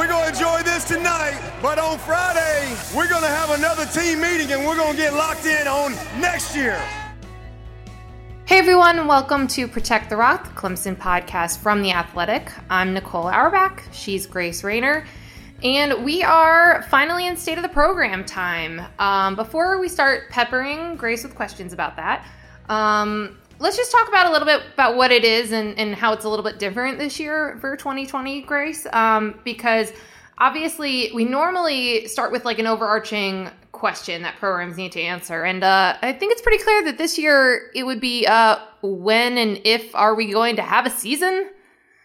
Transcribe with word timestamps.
we're 0.00 0.08
going 0.08 0.22
to 0.22 0.28
enjoy 0.30 0.62
this 0.62 0.84
tonight, 0.84 1.38
but 1.60 1.78
on 1.78 1.98
Friday, 1.98 2.74
we're 2.96 3.06
going 3.06 3.20
to 3.20 3.28
have 3.28 3.50
another 3.50 3.84
team 3.84 4.22
meeting 4.22 4.50
and 4.50 4.64
we're 4.66 4.74
going 4.74 4.92
to 4.92 4.96
get 4.96 5.12
locked 5.12 5.44
in 5.44 5.68
on 5.68 5.92
next 6.18 6.56
year. 6.56 6.82
Hey 8.46 8.60
everyone, 8.60 9.06
welcome 9.06 9.46
to 9.48 9.68
Protect 9.68 10.08
the 10.08 10.16
Rock, 10.16 10.54
Clemson 10.54 10.96
podcast 10.96 11.58
from 11.58 11.82
The 11.82 11.92
Athletic. 11.92 12.50
I'm 12.70 12.94
Nicole 12.94 13.26
Auerbach, 13.26 13.82
she's 13.92 14.26
Grace 14.26 14.64
Raynor, 14.64 15.04
and 15.62 16.02
we 16.02 16.22
are 16.22 16.82
finally 16.88 17.26
in 17.26 17.36
state 17.36 17.58
of 17.58 17.62
the 17.62 17.68
program 17.68 18.24
time. 18.24 18.80
Um, 18.98 19.36
before 19.36 19.78
we 19.78 19.90
start 19.90 20.30
peppering 20.30 20.96
Grace 20.96 21.24
with 21.24 21.34
questions 21.34 21.74
about 21.74 21.96
that, 21.96 22.26
um, 22.70 23.38
let's 23.60 23.76
just 23.76 23.92
talk 23.92 24.08
about 24.08 24.26
a 24.26 24.30
little 24.32 24.46
bit 24.46 24.62
about 24.72 24.96
what 24.96 25.12
it 25.12 25.24
is 25.24 25.52
and, 25.52 25.78
and 25.78 25.94
how 25.94 26.12
it's 26.12 26.24
a 26.24 26.28
little 26.28 26.44
bit 26.44 26.58
different 26.58 26.98
this 26.98 27.20
year 27.20 27.58
for 27.60 27.76
2020, 27.76 28.42
Grace, 28.42 28.86
um, 28.92 29.38
because 29.44 29.92
obviously 30.38 31.12
we 31.14 31.24
normally 31.24 32.08
start 32.08 32.32
with 32.32 32.44
like 32.44 32.58
an 32.58 32.66
overarching 32.66 33.50
question 33.72 34.22
that 34.22 34.36
programs 34.36 34.76
need 34.76 34.92
to 34.92 35.00
answer. 35.00 35.44
And 35.44 35.62
uh, 35.62 35.96
I 36.02 36.12
think 36.12 36.32
it's 36.32 36.42
pretty 36.42 36.62
clear 36.62 36.84
that 36.84 36.98
this 36.98 37.18
year 37.18 37.70
it 37.74 37.84
would 37.84 38.00
be 38.00 38.26
uh, 38.26 38.58
when 38.82 39.38
and 39.38 39.60
if 39.64 39.94
are 39.94 40.14
we 40.14 40.32
going 40.32 40.56
to 40.56 40.62
have 40.62 40.86
a 40.86 40.90
season? 40.90 41.50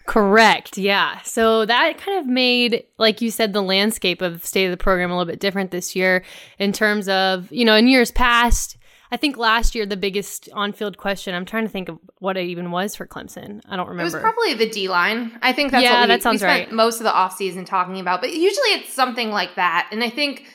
Correct. 0.05 0.77
Yeah. 0.77 1.19
So 1.21 1.65
that 1.65 1.97
kind 1.97 2.19
of 2.19 2.27
made, 2.27 2.83
like 2.99 3.21
you 3.21 3.31
said, 3.31 3.53
the 3.53 3.63
landscape 3.63 4.21
of 4.21 4.45
state 4.45 4.65
of 4.65 4.71
the 4.71 4.77
program 4.77 5.09
a 5.09 5.17
little 5.17 5.31
bit 5.31 5.39
different 5.39 5.71
this 5.71 5.95
year 5.95 6.23
in 6.59 6.73
terms 6.73 7.07
of, 7.07 7.51
you 7.51 7.65
know, 7.65 7.75
in 7.75 7.87
years 7.87 8.11
past, 8.11 8.77
I 9.15 9.17
think 9.17 9.37
last 9.37 9.75
year 9.75 9.85
the 9.85 9.95
biggest 9.95 10.49
on-field 10.51 10.97
question. 10.97 11.33
I'm 11.33 11.45
trying 11.45 11.63
to 11.63 11.69
think 11.69 11.87
of 11.87 11.97
what 12.19 12.35
it 12.35 12.47
even 12.47 12.69
was 12.71 12.95
for 12.95 13.07
Clemson. 13.07 13.61
I 13.65 13.77
don't 13.77 13.87
remember. 13.87 14.01
It 14.01 14.21
was 14.21 14.33
probably 14.33 14.55
the 14.55 14.69
D 14.69 14.89
line. 14.89 15.39
I 15.41 15.53
think 15.53 15.71
that's 15.71 15.83
yeah, 15.83 16.01
what 16.01 16.01
we, 16.01 16.07
that 16.07 16.21
sounds 16.21 16.33
we 16.33 16.39
spent 16.39 16.67
right. 16.67 16.75
most 16.75 16.99
of 16.99 17.05
the 17.05 17.11
offseason 17.11 17.65
talking 17.65 18.01
about. 18.01 18.19
But 18.19 18.31
usually 18.33 18.71
it's 18.71 18.93
something 18.93 19.31
like 19.31 19.55
that. 19.55 19.87
And 19.93 20.03
I 20.03 20.09
think 20.09 20.47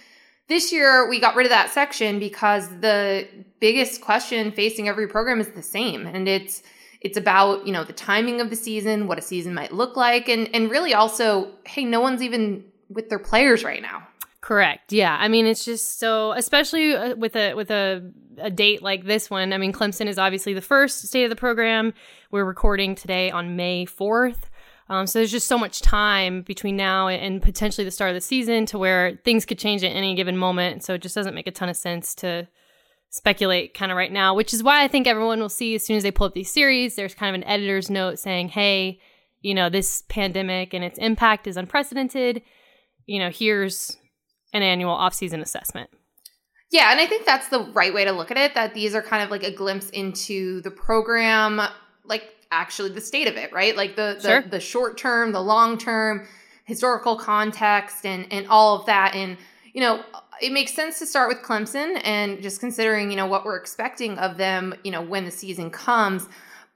this 0.48 0.74
year 0.74 1.08
we 1.08 1.18
got 1.18 1.36
rid 1.36 1.46
of 1.46 1.50
that 1.50 1.70
section 1.70 2.18
because 2.18 2.68
the 2.80 3.26
biggest 3.60 4.02
question 4.02 4.52
facing 4.52 4.90
every 4.90 5.08
program 5.08 5.40
is 5.40 5.48
the 5.52 5.62
same, 5.62 6.06
and 6.06 6.28
it's 6.28 6.62
it's 7.00 7.16
about 7.16 7.66
you 7.66 7.72
know 7.72 7.84
the 7.84 7.94
timing 7.94 8.42
of 8.42 8.50
the 8.50 8.56
season, 8.56 9.06
what 9.06 9.16
a 9.16 9.22
season 9.22 9.54
might 9.54 9.72
look 9.72 9.96
like, 9.96 10.28
and 10.28 10.54
and 10.54 10.70
really 10.70 10.92
also, 10.92 11.50
hey, 11.64 11.86
no 11.86 12.02
one's 12.02 12.22
even 12.22 12.64
with 12.90 13.08
their 13.08 13.18
players 13.18 13.64
right 13.64 13.80
now. 13.80 14.06
Correct. 14.40 14.92
Yeah. 14.92 15.16
I 15.20 15.28
mean, 15.28 15.46
it's 15.46 15.64
just 15.64 15.98
so, 15.98 16.32
especially 16.32 16.94
uh, 16.94 17.14
with 17.16 17.36
a 17.36 17.54
with 17.54 17.70
a 17.70 18.10
a 18.38 18.50
date 18.50 18.82
like 18.82 19.04
this 19.04 19.28
one. 19.28 19.52
I 19.52 19.58
mean, 19.58 19.72
Clemson 19.72 20.06
is 20.06 20.18
obviously 20.18 20.54
the 20.54 20.62
first 20.62 21.02
state 21.02 21.24
of 21.24 21.30
the 21.30 21.36
program. 21.36 21.92
We're 22.30 22.44
recording 22.44 22.94
today 22.94 23.30
on 23.30 23.56
May 23.56 23.84
fourth. 23.84 24.50
Um, 24.88 25.06
so 25.06 25.18
there's 25.20 25.30
just 25.30 25.46
so 25.46 25.58
much 25.58 25.82
time 25.82 26.42
between 26.42 26.76
now 26.76 27.06
and 27.06 27.40
potentially 27.40 27.84
the 27.84 27.92
start 27.92 28.10
of 28.10 28.16
the 28.16 28.20
season 28.20 28.66
to 28.66 28.78
where 28.78 29.20
things 29.24 29.46
could 29.46 29.58
change 29.58 29.84
at 29.84 29.94
any 29.94 30.16
given 30.16 30.36
moment. 30.36 30.82
So 30.82 30.94
it 30.94 31.02
just 31.02 31.14
doesn't 31.14 31.34
make 31.34 31.46
a 31.46 31.52
ton 31.52 31.68
of 31.68 31.76
sense 31.76 32.14
to 32.16 32.48
speculate 33.10 33.74
kind 33.74 33.92
of 33.92 33.96
right 33.96 34.10
now, 34.10 34.34
which 34.34 34.52
is 34.52 34.62
why 34.62 34.82
I 34.82 34.88
think 34.88 35.06
everyone 35.06 35.38
will 35.38 35.48
see 35.48 35.74
as 35.76 35.84
soon 35.84 35.96
as 35.96 36.02
they 36.02 36.10
pull 36.10 36.26
up 36.26 36.34
these 36.34 36.52
series, 36.52 36.96
there's 36.96 37.14
kind 37.14 37.36
of 37.36 37.40
an 37.40 37.48
editor's 37.48 37.88
note 37.90 38.18
saying, 38.18 38.48
hey, 38.48 39.00
you 39.42 39.54
know, 39.54 39.68
this 39.68 40.02
pandemic 40.08 40.74
and 40.74 40.82
its 40.82 40.98
impact 40.98 41.46
is 41.46 41.56
unprecedented. 41.56 42.42
You 43.06 43.20
know, 43.20 43.30
here's 43.30 43.96
an 44.52 44.62
annual 44.62 44.92
off-season 44.92 45.40
assessment. 45.40 45.90
Yeah, 46.70 46.92
and 46.92 47.00
I 47.00 47.06
think 47.06 47.26
that's 47.26 47.48
the 47.48 47.60
right 47.72 47.92
way 47.92 48.04
to 48.04 48.12
look 48.12 48.30
at 48.30 48.36
it. 48.36 48.54
That 48.54 48.74
these 48.74 48.94
are 48.94 49.02
kind 49.02 49.22
of 49.24 49.30
like 49.30 49.42
a 49.42 49.50
glimpse 49.52 49.90
into 49.90 50.60
the 50.60 50.70
program, 50.70 51.60
like 52.04 52.32
actually 52.52 52.90
the 52.90 53.00
state 53.00 53.26
of 53.26 53.36
it, 53.36 53.52
right? 53.52 53.76
Like 53.76 53.96
the 53.96 54.18
the, 54.20 54.28
Sure. 54.28 54.42
the 54.42 54.60
short 54.60 54.96
term, 54.96 55.32
the 55.32 55.40
long 55.42 55.78
term, 55.78 56.28
historical 56.64 57.16
context, 57.16 58.06
and 58.06 58.26
and 58.32 58.46
all 58.48 58.78
of 58.78 58.86
that. 58.86 59.14
And 59.16 59.36
you 59.72 59.80
know, 59.80 60.04
it 60.40 60.52
makes 60.52 60.72
sense 60.72 60.98
to 61.00 61.06
start 61.06 61.28
with 61.28 61.38
Clemson 61.38 62.00
and 62.04 62.40
just 62.40 62.60
considering 62.60 63.10
you 63.10 63.16
know 63.16 63.26
what 63.26 63.44
we're 63.44 63.56
expecting 63.56 64.16
of 64.18 64.36
them, 64.36 64.72
you 64.84 64.92
know, 64.92 65.02
when 65.02 65.24
the 65.24 65.30
season 65.32 65.70
comes. 65.70 66.28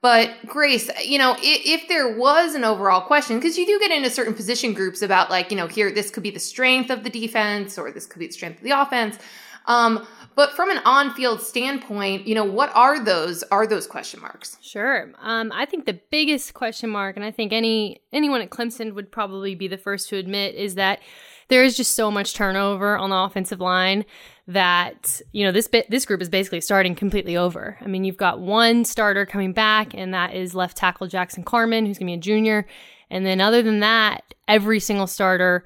But 0.04 0.46
Grace, 0.46 0.90
you 1.02 1.16
know, 1.16 1.34
if, 1.38 1.82
if 1.82 1.88
there 1.88 2.14
was 2.14 2.54
an 2.54 2.62
overall 2.62 3.00
question, 3.00 3.38
because 3.38 3.56
you 3.56 3.64
do 3.64 3.78
get 3.78 3.90
into 3.90 4.10
certain 4.10 4.34
position 4.34 4.74
groups 4.74 5.00
about 5.00 5.30
like, 5.30 5.50
you 5.50 5.56
know, 5.56 5.66
here 5.66 5.90
this 5.90 6.10
could 6.10 6.22
be 6.22 6.30
the 6.30 6.38
strength 6.38 6.90
of 6.90 7.04
the 7.04 7.08
defense 7.08 7.78
or 7.78 7.90
this 7.90 8.04
could 8.04 8.18
be 8.18 8.26
the 8.26 8.32
strength 8.34 8.58
of 8.58 8.64
the 8.64 8.78
offense. 8.78 9.16
Um, 9.64 10.06
but 10.34 10.50
from 10.50 10.70
an 10.70 10.82
on-field 10.84 11.40
standpoint, 11.40 12.26
you 12.26 12.34
know, 12.34 12.44
what 12.44 12.70
are 12.74 13.02
those 13.02 13.44
are 13.44 13.66
those 13.66 13.86
question 13.86 14.20
marks? 14.20 14.58
Sure. 14.60 15.10
Um, 15.22 15.50
I 15.54 15.64
think 15.64 15.86
the 15.86 15.98
biggest 16.10 16.52
question 16.52 16.90
mark, 16.90 17.16
and 17.16 17.24
I 17.24 17.30
think 17.30 17.54
any 17.54 18.02
anyone 18.12 18.42
at 18.42 18.50
Clemson 18.50 18.94
would 18.94 19.10
probably 19.10 19.54
be 19.54 19.68
the 19.68 19.78
first 19.78 20.10
to 20.10 20.18
admit, 20.18 20.54
is 20.54 20.74
that 20.74 21.00
there 21.48 21.64
is 21.64 21.76
just 21.76 21.94
so 21.94 22.10
much 22.10 22.34
turnover 22.34 22.96
on 22.96 23.10
the 23.10 23.16
offensive 23.16 23.60
line 23.60 24.04
that 24.46 25.20
you 25.32 25.44
know 25.44 25.52
this 25.52 25.66
bit 25.66 25.90
this 25.90 26.04
group 26.04 26.20
is 26.20 26.28
basically 26.28 26.60
starting 26.60 26.94
completely 26.94 27.36
over. 27.36 27.78
I 27.80 27.86
mean, 27.86 28.04
you've 28.04 28.16
got 28.16 28.40
one 28.40 28.84
starter 28.84 29.24
coming 29.26 29.52
back, 29.52 29.94
and 29.94 30.12
that 30.14 30.34
is 30.34 30.54
left 30.54 30.76
tackle 30.76 31.06
Jackson 31.06 31.44
Carman, 31.44 31.86
who's 31.86 31.98
going 31.98 32.06
to 32.06 32.12
be 32.12 32.18
a 32.18 32.20
junior, 32.20 32.66
and 33.10 33.24
then 33.24 33.40
other 33.40 33.62
than 33.62 33.80
that, 33.80 34.34
every 34.48 34.80
single 34.80 35.06
starter 35.06 35.64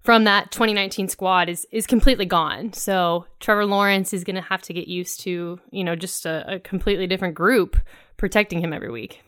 from 0.00 0.24
that 0.24 0.50
2019 0.52 1.08
squad 1.08 1.48
is 1.48 1.66
is 1.70 1.86
completely 1.86 2.26
gone. 2.26 2.72
So 2.72 3.26
Trevor 3.40 3.66
Lawrence 3.66 4.12
is 4.12 4.24
going 4.24 4.36
to 4.36 4.42
have 4.42 4.62
to 4.62 4.72
get 4.72 4.88
used 4.88 5.20
to 5.20 5.60
you 5.70 5.84
know 5.84 5.96
just 5.96 6.26
a, 6.26 6.54
a 6.54 6.58
completely 6.60 7.06
different 7.06 7.34
group 7.34 7.76
protecting 8.16 8.60
him 8.60 8.72
every 8.72 8.90
week. 8.90 9.22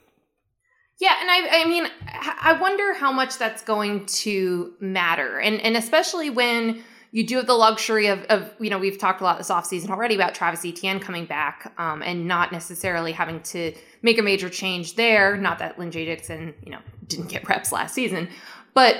Yeah, 1.00 1.14
and 1.20 1.30
I, 1.30 1.62
I 1.62 1.68
mean, 1.68 1.86
I 2.06 2.58
wonder 2.60 2.92
how 2.94 3.12
much 3.12 3.38
that's 3.38 3.62
going 3.62 4.06
to 4.06 4.74
matter, 4.80 5.38
and 5.38 5.60
and 5.60 5.76
especially 5.76 6.28
when 6.28 6.82
you 7.12 7.24
do 7.24 7.36
have 7.36 7.46
the 7.46 7.54
luxury 7.54 8.08
of, 8.08 8.24
of 8.24 8.52
you 8.60 8.68
know, 8.68 8.78
we've 8.78 8.98
talked 8.98 9.20
a 9.20 9.24
lot 9.24 9.38
this 9.38 9.48
offseason 9.48 9.88
already 9.90 10.14
about 10.14 10.34
Travis 10.34 10.64
Etienne 10.64 10.98
coming 10.98 11.24
back, 11.24 11.72
um, 11.78 12.02
and 12.02 12.26
not 12.26 12.50
necessarily 12.50 13.12
having 13.12 13.40
to 13.42 13.72
make 14.02 14.18
a 14.18 14.22
major 14.22 14.50
change 14.50 14.96
there. 14.96 15.36
Not 15.36 15.60
that 15.60 15.78
Lynn. 15.78 15.90
Dixon, 15.90 16.52
you 16.64 16.72
know, 16.72 16.80
didn't 17.06 17.28
get 17.28 17.48
reps 17.48 17.70
last 17.70 17.94
season, 17.94 18.28
but 18.74 18.96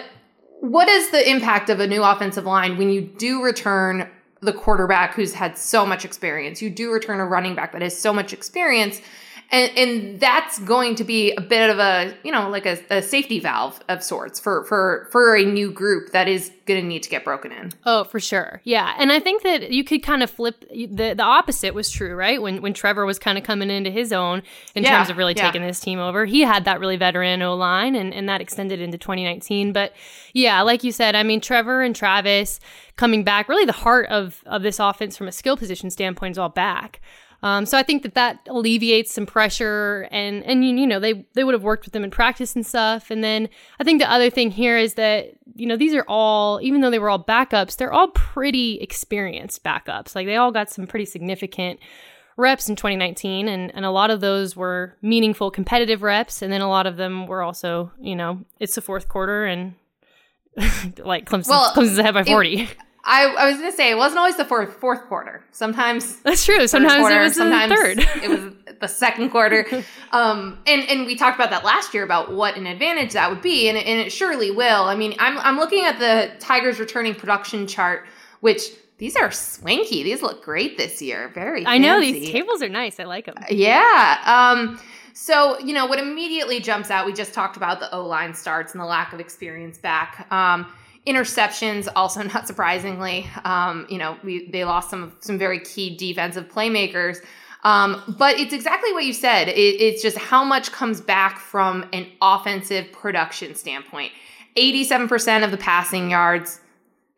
what 0.60 0.88
is 0.88 1.10
the 1.10 1.28
impact 1.28 1.68
of 1.68 1.80
a 1.80 1.86
new 1.86 2.02
offensive 2.02 2.44
line 2.44 2.78
when 2.78 2.90
you 2.90 3.00
do 3.00 3.42
return 3.42 4.08
the 4.40 4.52
quarterback 4.52 5.14
who's 5.14 5.34
had 5.34 5.58
so 5.58 5.84
much 5.84 6.04
experience? 6.04 6.62
You 6.62 6.70
do 6.70 6.92
return 6.92 7.20
a 7.20 7.26
running 7.26 7.54
back 7.54 7.72
that 7.72 7.82
has 7.82 7.98
so 7.98 8.12
much 8.12 8.32
experience. 8.32 9.00
And, 9.50 9.78
and 9.78 10.20
that's 10.20 10.58
going 10.58 10.94
to 10.96 11.04
be 11.04 11.32
a 11.32 11.40
bit 11.40 11.70
of 11.70 11.78
a, 11.78 12.14
you 12.22 12.30
know, 12.30 12.50
like 12.50 12.66
a, 12.66 12.78
a 12.90 13.00
safety 13.00 13.40
valve 13.40 13.80
of 13.88 14.02
sorts 14.02 14.38
for, 14.38 14.64
for, 14.64 15.08
for 15.10 15.34
a 15.36 15.42
new 15.42 15.72
group 15.72 16.12
that 16.12 16.28
is 16.28 16.50
going 16.66 16.80
to 16.80 16.86
need 16.86 17.02
to 17.02 17.08
get 17.08 17.24
broken 17.24 17.50
in. 17.50 17.72
Oh, 17.86 18.04
for 18.04 18.20
sure. 18.20 18.60
Yeah. 18.64 18.94
And 18.98 19.10
I 19.10 19.20
think 19.20 19.42
that 19.42 19.72
you 19.72 19.84
could 19.84 20.02
kind 20.02 20.22
of 20.22 20.30
flip 20.30 20.66
the 20.68 21.14
the 21.14 21.22
opposite 21.22 21.72
was 21.72 21.90
true, 21.90 22.14
right? 22.14 22.40
When 22.40 22.60
when 22.60 22.74
Trevor 22.74 23.06
was 23.06 23.18
kind 23.18 23.38
of 23.38 23.42
coming 23.42 23.70
into 23.70 23.90
his 23.90 24.12
own 24.12 24.42
in 24.74 24.84
Yeah, 24.84 24.98
terms 24.98 25.08
of 25.08 25.16
really 25.16 25.34
yeah. 25.34 25.46
taking 25.46 25.62
this 25.66 25.80
team 25.80 25.98
over. 25.98 26.26
He 26.26 26.42
had 26.42 26.66
that 26.66 26.78
really 26.78 26.96
veteran 26.96 27.40
O 27.40 27.56
line 27.56 27.94
and, 27.96 28.12
and 28.12 28.28
that 28.28 28.42
extended 28.42 28.80
into 28.80 28.98
2019. 28.98 29.72
But 29.72 29.94
yeah, 30.34 30.60
like 30.60 30.84
you 30.84 30.92
said, 30.92 31.14
I 31.16 31.22
mean 31.22 31.40
Trevor 31.40 31.82
and 31.82 31.96
Travis 31.96 32.60
coming 32.96 33.24
back, 33.24 33.48
really 33.48 33.64
the 33.64 33.72
heart 33.72 34.08
of 34.10 34.42
of 34.44 34.62
this 34.62 34.78
offense 34.78 35.16
from 35.16 35.26
a 35.26 35.32
skill 35.32 35.56
position 35.56 35.90
standpoint 35.90 36.32
is 36.32 36.38
all 36.38 36.50
back. 36.50 37.00
Um, 37.42 37.66
so 37.66 37.78
I 37.78 37.84
think 37.84 38.02
that 38.02 38.14
that 38.14 38.40
alleviates 38.48 39.12
some 39.14 39.24
pressure, 39.24 40.08
and 40.10 40.44
and 40.44 40.64
you, 40.64 40.86
know 40.86 40.98
they 40.98 41.24
they 41.34 41.44
would 41.44 41.54
have 41.54 41.62
worked 41.62 41.84
with 41.84 41.92
them 41.92 42.02
in 42.02 42.10
practice 42.10 42.56
and 42.56 42.66
stuff. 42.66 43.10
And 43.10 43.22
then 43.22 43.48
I 43.78 43.84
think 43.84 44.00
the 44.00 44.10
other 44.10 44.28
thing 44.28 44.50
here 44.50 44.76
is 44.76 44.94
that 44.94 45.34
you 45.54 45.66
know 45.66 45.76
these 45.76 45.94
are 45.94 46.04
all 46.08 46.58
even 46.62 46.80
though 46.80 46.90
they 46.90 46.98
were 46.98 47.10
all 47.10 47.22
backups, 47.22 47.76
they're 47.76 47.92
all 47.92 48.08
pretty 48.08 48.80
experienced 48.80 49.62
backups. 49.62 50.14
Like 50.16 50.26
they 50.26 50.36
all 50.36 50.50
got 50.50 50.68
some 50.70 50.86
pretty 50.88 51.04
significant 51.04 51.78
reps 52.36 52.68
in 52.68 52.74
2019, 52.74 53.46
and 53.46 53.72
and 53.72 53.84
a 53.84 53.90
lot 53.90 54.10
of 54.10 54.20
those 54.20 54.56
were 54.56 54.96
meaningful 55.00 55.50
competitive 55.52 56.02
reps, 56.02 56.42
and 56.42 56.52
then 56.52 56.60
a 56.60 56.68
lot 56.68 56.86
of 56.88 56.96
them 56.96 57.26
were 57.28 57.42
also 57.42 57.92
you 58.00 58.16
know 58.16 58.40
it's 58.58 58.74
the 58.74 58.82
fourth 58.82 59.08
quarter 59.08 59.44
and 59.46 59.74
like 60.98 61.24
Clemson, 61.28 61.50
Well, 61.50 61.72
Clemson's 61.72 61.98
ahead 61.98 62.14
by 62.14 62.22
it- 62.22 62.26
40. 62.26 62.68
I, 63.08 63.24
I 63.24 63.50
was 63.50 63.58
going 63.58 63.70
to 63.70 63.76
say 63.76 63.90
it 63.90 63.96
wasn't 63.96 64.18
always 64.18 64.36
the 64.36 64.44
fourth, 64.44 64.74
fourth 64.74 65.06
quarter. 65.06 65.42
Sometimes 65.50 66.16
That's 66.22 66.44
true. 66.44 66.68
Sometimes 66.68 67.00
quarter, 67.00 67.20
it 67.20 67.24
was 67.24 67.34
sometimes 67.36 67.70
the 67.70 67.76
third. 67.76 67.98
it 68.22 68.28
was 68.28 68.52
the 68.80 68.88
second 68.88 69.30
quarter. 69.30 69.66
Um, 70.10 70.58
and 70.66 70.88
and 70.88 71.04
we 71.04 71.16
talked 71.16 71.38
about 71.38 71.50
that 71.50 71.66
last 71.66 71.92
year 71.92 72.02
about 72.02 72.32
what 72.32 72.56
an 72.56 72.66
advantage 72.66 73.12
that 73.12 73.28
would 73.28 73.42
be, 73.42 73.68
and 73.68 73.76
it, 73.76 73.86
and 73.86 74.00
it 74.00 74.10
surely 74.10 74.50
will. 74.50 74.84
I 74.84 74.96
mean, 74.96 75.14
I'm 75.18 75.36
I'm 75.36 75.58
looking 75.58 75.84
at 75.84 75.98
the 75.98 76.30
Tigers 76.40 76.80
returning 76.80 77.14
production 77.14 77.66
chart, 77.66 78.06
which 78.40 78.62
these 78.96 79.16
are 79.16 79.30
swanky. 79.30 80.02
These 80.02 80.22
look 80.22 80.42
great 80.42 80.78
this 80.78 81.02
year. 81.02 81.30
Very. 81.34 81.66
I 81.66 81.76
know 81.76 82.00
these 82.00 82.30
tables 82.30 82.62
are 82.62 82.70
nice. 82.70 82.98
I 82.98 83.04
like 83.04 83.26
them. 83.26 83.34
Yeah. 83.50 84.18
Um, 84.24 84.80
so, 85.12 85.58
you 85.58 85.74
know, 85.74 85.84
what 85.84 85.98
immediately 85.98 86.58
jumps 86.58 86.90
out, 86.90 87.04
we 87.04 87.12
just 87.12 87.34
talked 87.34 87.58
about 87.58 87.80
the 87.80 87.92
O 87.92 88.06
line 88.06 88.32
starts 88.32 88.72
and 88.72 88.80
the 88.80 88.86
lack 88.86 89.12
of 89.12 89.20
experience 89.20 89.76
back. 89.76 90.26
Um, 90.32 90.72
interceptions, 91.08 91.88
also 91.96 92.22
not 92.34 92.46
surprisingly. 92.46 93.28
Um, 93.44 93.86
you 93.88 93.98
know, 93.98 94.16
we, 94.22 94.48
they 94.50 94.64
lost 94.64 94.90
some 94.90 95.16
some 95.20 95.38
very 95.38 95.60
key 95.60 95.96
defensive 95.96 96.48
playmakers. 96.48 97.18
Um, 97.64 98.14
but 98.18 98.38
it's 98.38 98.52
exactly 98.52 98.92
what 98.92 99.04
you 99.04 99.12
said. 99.12 99.48
It, 99.48 99.52
it's 99.58 100.00
just 100.00 100.16
how 100.16 100.44
much 100.44 100.70
comes 100.70 101.00
back 101.00 101.38
from 101.38 101.88
an 101.92 102.06
offensive 102.22 102.92
production 102.92 103.54
standpoint. 103.56 104.12
87% 104.56 105.44
of 105.44 105.50
the 105.50 105.56
passing 105.56 106.10
yards. 106.10 106.60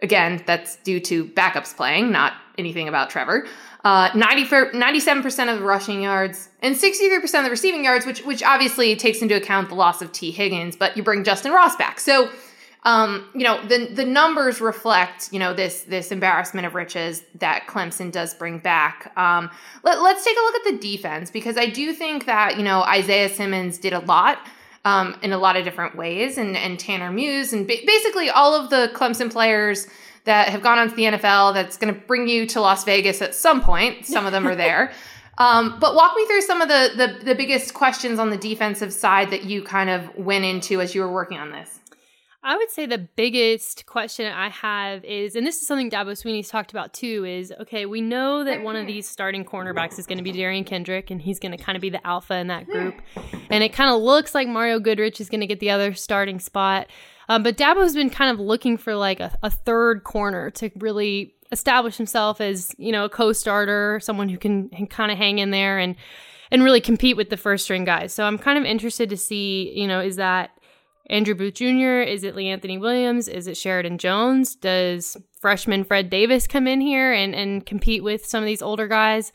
Again, 0.03 0.43
that's 0.47 0.77
due 0.77 0.99
to 1.01 1.27
backups 1.27 1.77
playing, 1.77 2.11
not 2.11 2.33
anything 2.57 2.89
about 2.89 3.11
Trevor. 3.11 3.47
Uh, 3.85 4.11
90 4.15 4.45
97% 4.45 5.53
of 5.53 5.59
the 5.59 5.65
rushing 5.65 6.03
yards 6.03 6.51
and 6.61 6.75
63% 6.77 7.23
of 7.23 7.45
the 7.45 7.51
receiving 7.51 7.85
yards, 7.85 8.05
which 8.05 8.23
which 8.25 8.43
obviously 8.43 8.95
takes 8.95 9.23
into 9.23 9.35
account 9.35 9.71
the 9.71 9.75
loss 9.75 10.03
of 10.03 10.13
Tee 10.13 10.31
Higgins, 10.31 10.77
but 10.77 10.97
you 10.97 11.03
bring 11.03 11.25
Justin 11.25 11.53
Ross 11.53 11.77
back. 11.77 11.99
So, 11.99 12.31
um, 12.83 13.29
you 13.35 13.45
know, 13.45 13.63
the 13.67 13.91
the 13.93 14.05
numbers 14.05 14.61
reflect, 14.61 15.33
you 15.33 15.39
know, 15.39 15.53
this 15.53 15.83
this 15.83 16.11
embarrassment 16.11 16.67
of 16.67 16.75
riches 16.75 17.23
that 17.35 17.67
Clemson 17.67 18.11
does 18.11 18.33
bring 18.33 18.59
back. 18.59 19.13
Um, 19.19 19.51
let, 19.83 20.01
let's 20.01 20.25
take 20.25 20.37
a 20.37 20.41
look 20.41 20.55
at 20.67 20.73
the 20.73 20.79
defense 20.79 21.31
because 21.31 21.59
I 21.59 21.67
do 21.67 21.93
think 21.93 22.25
that, 22.27 22.57
you 22.57 22.63
know, 22.63 22.83
Isaiah 22.83 23.29
Simmons 23.29 23.77
did 23.77 23.93
a 23.93 23.99
lot 24.01 24.39
um, 24.87 25.15
in 25.23 25.33
a 25.33 25.39
lot 25.39 25.57
of 25.57 25.65
different 25.65 25.95
ways, 25.95 26.39
and 26.39 26.57
and 26.57 26.79
Tanner 26.81 27.11
Muse, 27.11 27.53
and 27.53 27.67
ba- 27.67 27.83
basically 27.87 28.31
all 28.31 28.55
of 28.55 28.71
the 28.71 28.91
Clemson 28.95 29.31
players 29.31 29.87
that 30.25 30.49
have 30.49 30.63
gone 30.63 30.79
on 30.79 30.89
to 30.89 30.95
the 30.95 31.05
NFL 31.05 31.53
that's 31.55 31.77
going 31.77 31.93
to 31.93 32.01
bring 32.01 32.29
you 32.29 32.47
to 32.47 32.61
Las 32.61 32.85
Vegas 32.85 33.21
at 33.21 33.35
some 33.35 33.61
point. 33.61 34.07
Some 34.07 34.27
of 34.27 34.33
them 34.33 34.47
are 34.47 34.57
there. 34.57 34.93
Um, 35.39 35.79
but 35.81 35.95
walk 35.95 36.15
me 36.17 36.27
through 36.27 36.43
some 36.43 36.61
of 36.61 36.69
the, 36.69 36.91
the, 36.95 37.25
the 37.25 37.35
biggest 37.35 37.73
questions 37.73 38.19
on 38.19 38.29
the 38.29 38.37
defensive 38.37 38.93
side 38.93 39.31
that 39.31 39.45
you 39.45 39.63
kind 39.63 39.89
of 39.89 40.15
went 40.15 40.45
into 40.45 40.83
as 40.83 40.95
you 40.95 41.01
were 41.01 41.11
working 41.11 41.39
on 41.39 41.51
this. 41.51 41.80
I 42.43 42.57
would 42.57 42.71
say 42.71 42.87
the 42.87 42.99
biggest 42.99 43.85
question 43.85 44.33
I 44.33 44.49
have 44.49 45.05
is, 45.05 45.37
and 45.37 45.47
this 45.47 45.61
is 45.61 45.67
something 45.67 45.91
Dabo 45.91 46.13
Swinney's 46.13 46.49
talked 46.49 46.71
about 46.71 46.95
too, 46.95 47.25
is 47.27 47.53
okay, 47.61 47.85
we 47.85 48.01
know 48.01 48.45
that 48.45 48.63
one 48.63 48.77
of 48.77 48.87
these 48.87 49.07
starting 49.07 49.45
cornerbacks 49.45 49.99
is 49.99 50.07
going 50.07 50.17
to 50.17 50.25
be 50.25 50.33
Derion 50.33 50.65
Kendrick, 50.65 51.11
and 51.11 51.21
he's 51.21 51.39
going 51.39 51.53
to 51.53 51.63
kind 51.63 51.77
of 51.77 51.83
be 51.83 51.91
the 51.91 52.05
alpha 52.07 52.35
in 52.37 52.47
that 52.47 52.67
group. 52.67 52.95
And 53.51 53.63
it 53.63 53.75
kind 53.75 53.91
of 53.91 54.01
looks 54.01 54.35
like 54.35 54.49
Mario 54.49 54.79
Goodrich 54.79 55.21
is 55.21 55.29
going 55.29 55.43
to 55.43 55.47
get 55.47 55.61
the 55.61 55.71
other 55.71 55.93
starting 55.93 56.41
spot. 56.41 56.87
Um, 57.29 57.43
but 57.43 57.59
Dabo's 57.59 57.95
been 57.95 58.11
kind 58.11 58.31
of 58.31 58.41
looking 58.41 58.79
for 58.79 58.97
like 58.97 59.21
a, 59.21 59.37
a 59.43 59.51
third 59.51 60.05
corner 60.05 60.51
to 60.53 60.71
really 60.77 61.35
establish 61.53 61.97
himself 61.97 62.41
as, 62.41 62.75
you 62.79 62.91
know, 62.91 63.05
a 63.05 63.11
co-starter, 63.11 64.01
someone 64.01 64.31
who 64.31 64.39
can, 64.39 64.71
can 64.71 64.87
kind 64.87 65.13
of 65.13 65.19
hang 65.19 65.39
in 65.39 65.51
there 65.51 65.79
and 65.79 65.95
and 66.51 66.65
really 66.65 66.81
compete 66.81 67.17
with 67.17 67.31
the 67.31 67.37
first 67.37 67.65
string 67.65 67.85
guys. 67.85 68.13
So 68.13 68.25
I'm 68.25 68.37
kind 68.37 68.59
of 68.59 68.65
interested 68.65 69.11
to 69.11 69.17
see, 69.17 69.73
you 69.75 69.87
know, 69.87 70.01
is 70.01 70.17
that 70.17 70.51
Andrew 71.11 71.35
Booth 71.35 71.55
Jr.? 71.55 72.01
Is 72.01 72.23
it 72.23 72.37
LeAnthony 72.37 72.81
Williams? 72.81 73.27
Is 73.27 73.49
it 73.49 73.57
Sheridan 73.57 73.99
Jones? 73.99 74.55
Does 74.55 75.17
freshman 75.41 75.85
Fred 75.85 76.09
Davis 76.09 76.47
come 76.47 76.69
in 76.69 76.81
here 76.81 77.13
and, 77.13 77.35
and 77.35 77.67
compete 77.67 78.05
with 78.05 78.25
some 78.25 78.43
of 78.43 78.47
these 78.47 78.63
older 78.63 78.87
guys? 78.87 79.33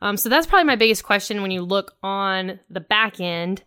Um, 0.00 0.16
so 0.16 0.28
that's 0.28 0.46
probably 0.46 0.66
my 0.66 0.76
biggest 0.76 1.04
question 1.04 1.42
when 1.42 1.50
you 1.50 1.62
look 1.62 1.96
on 2.02 2.60
the 2.70 2.80
back 2.80 3.20
end. 3.20 3.64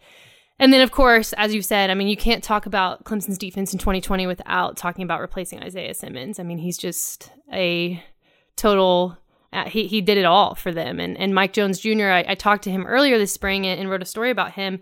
And 0.58 0.72
then, 0.72 0.82
of 0.82 0.92
course, 0.92 1.34
as 1.34 1.54
you 1.54 1.62
said, 1.62 1.90
I 1.90 1.96
mean, 1.96 2.08
you 2.08 2.18
can't 2.18 2.44
talk 2.44 2.66
about 2.66 3.04
Clemson's 3.04 3.38
defense 3.38 3.74
in 3.74 3.80
2020 3.80 4.26
without 4.26 4.78
talking 4.78 5.04
about 5.04 5.22
replacing 5.22 5.62
Isaiah 5.62 5.94
Simmons. 5.94 6.40
I 6.40 6.44
mean, 6.44 6.58
he's 6.60 6.78
just 6.78 7.32
a 7.52 8.02
total 8.56 9.18
uh, 9.52 9.68
he, 9.68 9.88
he 9.88 10.00
did 10.00 10.18
it 10.18 10.26
all 10.26 10.54
for 10.54 10.72
them. 10.72 11.00
And, 11.00 11.18
and 11.18 11.34
Mike 11.34 11.54
Jones 11.54 11.80
Jr., 11.80 12.10
I, 12.10 12.26
I 12.28 12.36
talked 12.36 12.64
to 12.66 12.72
him 12.72 12.86
earlier 12.86 13.18
this 13.18 13.34
spring 13.34 13.66
and, 13.66 13.80
and, 13.80 13.90
wrote 13.90 14.04
a 14.04 14.06
story 14.06 14.30
about 14.30 14.52
him. 14.52 14.80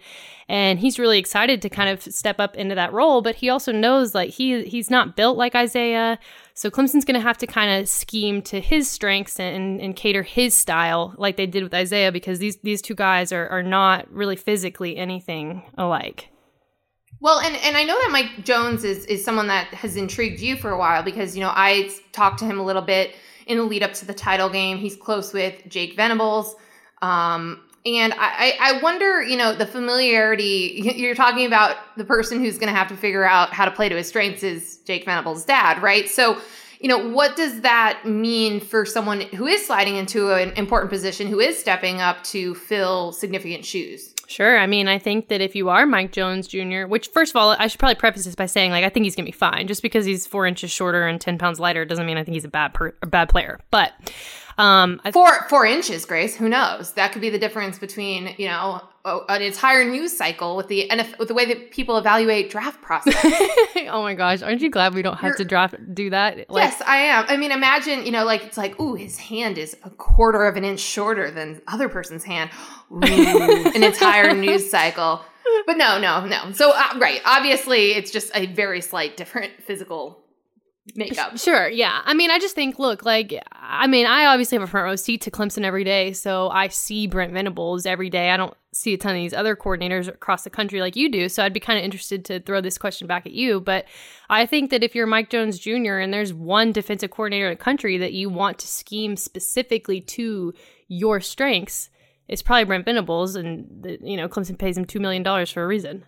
And 0.50 0.78
he's 0.78 1.00
really 1.00 1.19
excited 1.19 1.62
to 1.62 1.69
kind 1.69 1.90
of 1.90 2.04
step 2.04 2.40
up 2.40 2.56
into 2.56 2.75
that 2.75 2.92
role. 2.92 3.22
But 3.22 3.36
he 3.36 3.50
also 3.50 3.72
knows 3.72 4.14
like 4.14 4.31
he 4.31 4.66
he's 4.66 4.90
not 4.90 5.16
built 5.16 5.38
like 5.38 5.56
Isaiah. 5.56 6.19
So 6.54 6.69
Clemson's 6.69 7.06
going 7.06 7.16
to 7.16 7.22
have 7.22 7.38
to 7.38 7.48
kind 7.48 7.80
of 7.80 7.88
scheme 7.88 8.42
to 8.44 8.60
his 8.60 8.90
strengths 8.90 9.40
and, 9.40 9.80
and 9.80 9.96
cater 9.96 10.24
his 10.24 10.54
style 10.54 11.13
like 11.18 11.38
they 11.38 11.46
did 11.46 11.63
with 11.63 11.74
Isaiah 11.74 12.12
because 12.12 12.40
these, 12.40 12.58
these 12.58 12.81
two 12.81 12.96
guys 12.96 13.31
are, 13.31 13.48
are 13.48 13.63
not 13.63 14.12
really 14.12 14.36
physically 14.36 14.98
anything 14.98 15.63
alike. 15.78 16.30
Well, 17.20 17.40
and, 17.40 17.56
and 17.58 17.78
I 17.78 17.84
know 17.84 17.98
that 18.02 18.12
Mike 18.12 18.44
Jones 18.44 18.84
is, 18.84 19.06
is 19.06 19.24
someone 19.24 19.48
that 19.48 19.68
has 19.68 19.96
intrigued 19.96 20.40
you 20.40 20.56
for 20.56 20.72
a 20.72 20.78
while 20.78 21.04
because, 21.04 21.36
you 21.36 21.42
know, 21.42 21.52
I 21.54 21.90
talked 22.12 22.40
to 22.40 22.46
him 22.46 22.60
a 22.60 22.66
little 22.66 22.81
bit– 22.81 23.16
in 23.48 23.58
the 23.58 23.64
lead 23.64 23.84
up 23.84 23.94
to 23.94 24.06
the 24.06 24.14
title 24.14 24.50
game. 24.50 24.78
He's 24.78 24.96
close 24.96 25.34
with 25.34 25.56
Jake 25.68 25.96
Venables. 25.96 26.56
Um, 27.02 27.62
and 27.86 28.14
I, 28.18 28.58
I 28.60 28.82
wonder, 28.82 29.22
you 29.24 29.38
know, 29.38 29.56
the 29.56 29.66
familiarity 29.66 30.94
you're 30.96 31.16
talking 31.16 31.46
about 31.46 31.78
the 31.96 32.04
person 32.04 32.40
who's 32.40 32.58
going 32.58 32.72
to 32.72 32.78
have 32.78 32.90
to 32.90 32.98
figure 32.98 33.24
out 33.24 33.54
how 33.54 33.66
to 33.66 33.72
play 33.72 33.90
to 33.90 33.96
his 33.96 34.08
strengths 34.08 34.44
is 34.44 34.78
Jake 34.86 35.06
Venables' 35.06 35.46
dad, 35.46 35.82
right? 35.82 36.10
So, 36.10 36.40
you 36.80 36.90
know, 36.90 37.10
what 37.10 37.36
does 37.36 37.62
that 37.62 38.06
mean 38.06 38.60
for 38.60 38.86
someone 38.86 39.22
who 39.22 39.48
is 39.48 39.66
sliding 39.66 39.96
into 39.96 40.34
an 40.34 40.52
important 40.52 40.92
position, 40.92 41.28
who 41.28 41.40
is 41.40 41.58
stepping 41.58 42.02
up 42.02 42.24
to 42.26 42.56
fill 42.56 43.14
significant 43.14 43.66
shoes? 43.66 44.14
Sure. 44.27 44.59
I 44.59 44.68
mean, 44.68 44.89
I 44.89 45.00
think 45.00 45.29
that 45.29 45.39
if 45.39 45.56
you 45.56 45.69
are 45.69 45.85
Mike 45.85 46.12
Jones 46.12 46.47
Jr., 46.47 46.83
which 46.85 47.07
first 47.07 47.31
of 47.31 47.38
all, 47.38 47.56
I 47.57 47.68
should 47.68 47.79
probably 47.79 47.95
preface 47.95 48.25
this 48.25 48.35
by 48.35 48.45
saying, 48.45 48.71
like, 48.71 48.83
I 48.83 48.89
think 48.89 49.06
he's 49.06 49.15
gonna 49.15 49.25
be 49.25 49.31
fine. 49.31 49.68
Just 49.68 49.81
because 49.81 50.06
he's 50.06 50.27
four 50.27 50.45
inches 50.45 50.69
shorter 50.69 51.07
and 51.07 51.19
ten 51.19 51.38
pounds 51.38 51.62
lighter 51.62 51.85
doesn't 51.85 52.06
mean 52.06 52.18
I 52.18 52.25
think 52.25 52.35
he's 52.35 52.44
a 52.44 52.50
bad 52.50 52.74
per- 52.74 52.94
a 53.01 53.07
bad 53.07 53.29
player. 53.29 53.62
But 53.71 53.94
um, 54.57 55.00
four 55.13 55.48
four 55.50 55.65
inches, 55.65 56.06
Grace. 56.06 56.36
Who 56.36 56.50
knows? 56.50 56.94
That 56.94 57.12
could 57.12 57.21
be 57.21 57.30
the 57.30 57.38
difference 57.38 57.77
between 57.77 58.33
you 58.38 58.48
know 58.48 58.81
an 59.06 59.42
entire 59.42 59.83
news 59.83 60.15
cycle 60.15 60.56
with 60.56 60.68
the 60.68 60.88
NF- 60.89 61.18
with 61.19 61.27
the 61.27 61.33
way 61.33 61.45
that 61.45 61.71
people 61.71 61.98
evaluate 61.98 62.50
draft 62.50 62.81
process. 62.81 63.15
oh 63.89 64.01
my 64.01 64.15
gosh, 64.15 64.42
aren't 64.42 64.62
you 64.62 64.69
glad 64.69 64.94
we 64.94 65.01
don't 65.01 65.15
have 65.15 65.30
You're, 65.30 65.38
to 65.38 65.45
draft 65.45 65.75
do 65.94 66.09
that? 66.09 66.50
Like, 66.50 66.63
yes, 66.63 66.81
I 66.86 66.98
am. 66.98 67.25
I 67.27 67.38
mean, 67.38 67.51
imagine 67.51 68.06
you 68.06 68.12
know, 68.12 68.25
like 68.25 68.44
it's 68.44 68.57
like, 68.57 68.80
ooh, 68.80 68.95
his 68.95 69.18
hand 69.18 69.57
is 69.57 69.77
a 69.83 69.89
quarter 69.92 70.45
of 70.45 70.57
an 70.57 70.65
inch 70.65 70.80
shorter 70.80 71.30
than 71.30 71.62
other 71.68 71.89
person's 71.89 72.24
hand. 72.24 72.50
Ooh, 72.92 73.01
an 73.01 73.83
entire 73.83 74.33
news 74.33 74.71
cycle. 74.71 75.21
But 75.65 75.77
no, 75.77 76.00
no, 76.00 76.25
no. 76.25 76.51
So 76.53 76.71
uh, 76.74 76.98
right, 76.98 77.21
obviously, 77.25 77.92
it's 77.92 78.12
just 78.12 78.31
a 78.33 78.45
very 78.48 78.81
slight 78.81 79.18
different 79.18 79.51
physical 79.62 80.24
makeup. 80.95 81.38
Sure, 81.38 81.68
yeah. 81.69 82.01
I 82.06 82.13
mean, 82.13 82.31
I 82.31 82.39
just 82.39 82.56
think, 82.56 82.80
look, 82.80 83.06
like, 83.06 83.34
I 83.51 83.88
mean, 83.88 84.06
I 84.06 84.25
obviously 84.25 84.57
have 84.57 84.68
a 84.68 84.72
front 84.72 84.86
row 84.86 84.95
seat 84.95 85.22
to 85.22 85.31
Clemson 85.31 85.63
every 85.63 85.84
day, 85.84 86.13
so 86.13 86.50
I 86.50 86.68
see 86.69 87.07
Brent 87.07 87.34
Venables 87.34 87.86
every 87.86 88.10
day. 88.10 88.31
I 88.31 88.38
don't 88.38 88.54
see 88.74 88.94
a 88.94 88.98
ton 88.98 89.12
of 89.12 89.22
these 89.22 89.34
other 89.34 89.56
coordinators 89.56 90.07
across 90.07 90.44
the 90.44 90.50
country 90.50 90.81
like 90.81 90.95
you 90.95 91.12
do, 91.12 91.30
so 91.30 91.44
I'd 91.44 91.54
be 91.54 91.60
kind 91.60 91.80
of 91.80 91.86
interested 91.86 92.24
to 92.25 92.39
throw 92.39 92.62
this 92.62 92.78
question 92.78 93.07
back 93.07 93.25
at 93.25 93.31
you. 93.31 93.60
But 93.60 93.86
I 94.30 94.45
think 94.45 94.72
that 94.72 94.84
if 94.84 94.95
you're 94.95 95.07
Mike 95.07 95.30
Jones 95.30 95.60
Jr. 95.60 95.98
and 95.98 96.13
there's 96.13 96.34
one 96.34 96.72
defensive 96.72 97.12
coordinator 97.12 97.48
in 97.48 97.57
the 97.57 97.63
country 97.63 97.98
that 97.98 98.13
you 98.13 98.30
want 98.30 98.60
to 98.60 98.68
scheme 98.68 99.16
specifically 99.16 100.01
to 100.01 100.54
your 100.88 101.19
strengths, 101.22 101.89
it's 102.28 102.42
probably 102.42 102.66
Brent 102.66 102.86
Venables, 102.86 103.36
and 103.36 103.68
the, 103.84 103.98
you 104.01 104.18
know 104.18 104.28
Clemson 104.28 104.58
pays 104.58 104.77
him 104.77 104.86
two 104.86 105.00
million 105.00 105.24
dollars 105.24 105.51
for 105.51 105.63
a 105.63 105.67
reason. 105.67 106.03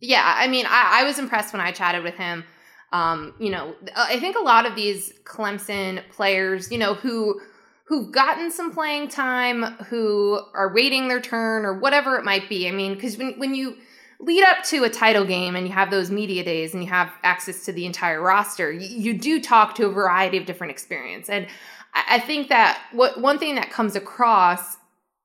Yeah, 0.00 0.22
I 0.36 0.46
mean, 0.46 0.64
I, 0.66 1.00
I 1.00 1.04
was 1.04 1.18
impressed 1.18 1.52
when 1.52 1.60
I 1.60 1.72
chatted 1.72 2.04
with 2.04 2.14
him 2.14 2.44
um, 2.92 3.34
you 3.38 3.50
know, 3.50 3.74
I 3.94 4.18
think 4.18 4.36
a 4.36 4.42
lot 4.42 4.66
of 4.66 4.74
these 4.74 5.12
Clemson 5.24 6.02
players, 6.10 6.70
you 6.72 6.78
know, 6.78 6.94
who 6.94 7.40
who've 7.84 8.12
gotten 8.12 8.50
some 8.50 8.72
playing 8.72 9.08
time, 9.08 9.62
who 9.88 10.40
are 10.54 10.72
waiting 10.74 11.08
their 11.08 11.20
turn 11.20 11.64
or 11.64 11.78
whatever 11.78 12.16
it 12.16 12.24
might 12.24 12.48
be. 12.48 12.68
I 12.68 12.72
mean, 12.72 12.94
because 12.94 13.16
when 13.16 13.38
when 13.38 13.54
you 13.54 13.76
lead 14.20 14.42
up 14.44 14.64
to 14.64 14.84
a 14.84 14.90
title 14.90 15.24
game 15.24 15.54
and 15.54 15.66
you 15.66 15.72
have 15.72 15.90
those 15.90 16.10
media 16.10 16.42
days 16.42 16.74
and 16.74 16.82
you 16.82 16.88
have 16.88 17.12
access 17.22 17.64
to 17.66 17.72
the 17.72 17.86
entire 17.86 18.20
roster, 18.20 18.72
you, 18.72 18.88
you 18.88 19.18
do 19.18 19.40
talk 19.40 19.74
to 19.76 19.86
a 19.86 19.90
variety 19.90 20.36
of 20.36 20.44
different 20.44 20.70
experience. 20.70 21.28
And 21.28 21.46
I, 21.94 22.16
I 22.16 22.18
think 22.18 22.48
that 22.48 22.80
what 22.92 23.20
one 23.20 23.38
thing 23.38 23.54
that 23.56 23.70
comes 23.70 23.96
across 23.96 24.76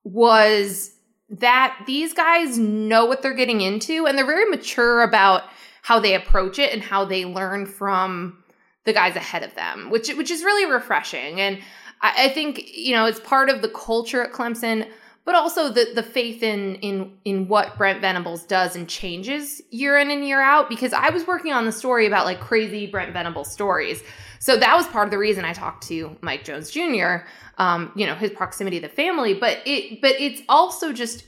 was 0.04 0.92
that 1.30 1.82
these 1.88 2.14
guys 2.14 2.58
know 2.60 3.06
what 3.06 3.22
they're 3.22 3.34
getting 3.34 3.62
into 3.62 4.06
and 4.06 4.18
they're 4.18 4.26
very 4.26 4.50
mature 4.50 5.02
about 5.02 5.44
how 5.84 6.00
they 6.00 6.16
approach 6.16 6.58
it 6.58 6.74
and 6.74 6.82
how 6.82 7.06
they 7.06 7.26
learn 7.26 7.66
from 7.66 8.42
the 8.86 8.94
guys 8.94 9.16
ahead 9.16 9.44
of 9.44 9.54
them, 9.54 9.90
which 9.92 10.12
which 10.16 10.32
is 10.32 10.44
really 10.44 10.70
refreshing. 10.70 11.40
And 11.40 11.60
I, 12.02 12.26
I 12.26 12.30
think 12.30 12.76
you 12.76 12.94
know 12.94 13.06
it's 13.06 13.20
part 13.20 13.50
of 13.50 13.62
the 13.62 13.70
culture 13.70 14.24
at 14.24 14.32
Clemson, 14.32 14.90
but 15.26 15.36
also 15.36 15.70
the 15.70 15.92
the 15.94 16.02
faith 16.02 16.42
in 16.42 16.76
in 16.76 17.18
in 17.26 17.48
what 17.50 17.78
Brent 17.78 18.02
Venables 18.02 18.46
does 18.46 18.76
and 18.76 18.88
changes 18.88 19.62
year 19.72 19.98
in 20.00 20.10
and 20.10 20.26
year 20.26 20.42
out. 20.42 20.70
Because 20.70 20.94
I 20.94 21.10
was 21.10 21.28
working 21.28 21.52
on 21.52 21.66
the 21.66 21.72
story 21.72 22.08
about 22.08 22.26
like 22.26 22.40
crazy 22.40 22.88
Brent 22.88 23.12
Venables 23.14 23.52
stories. 23.52 24.02
So 24.40 24.58
that 24.58 24.76
was 24.76 24.88
part 24.88 25.08
of 25.08 25.12
the 25.12 25.18
reason 25.18 25.46
I 25.46 25.54
talked 25.54 25.88
to 25.88 26.18
Mike 26.22 26.46
Jones 26.46 26.72
Jr. 26.72 27.26
Um, 27.58 27.92
you 27.96 28.06
know, 28.06 28.16
his 28.16 28.32
proximity 28.32 28.80
to 28.80 28.88
the 28.88 28.94
family, 28.94 29.34
but 29.34 29.60
it 29.66 30.02
but 30.02 30.14
it's 30.18 30.42
also 30.48 30.94
just 30.94 31.26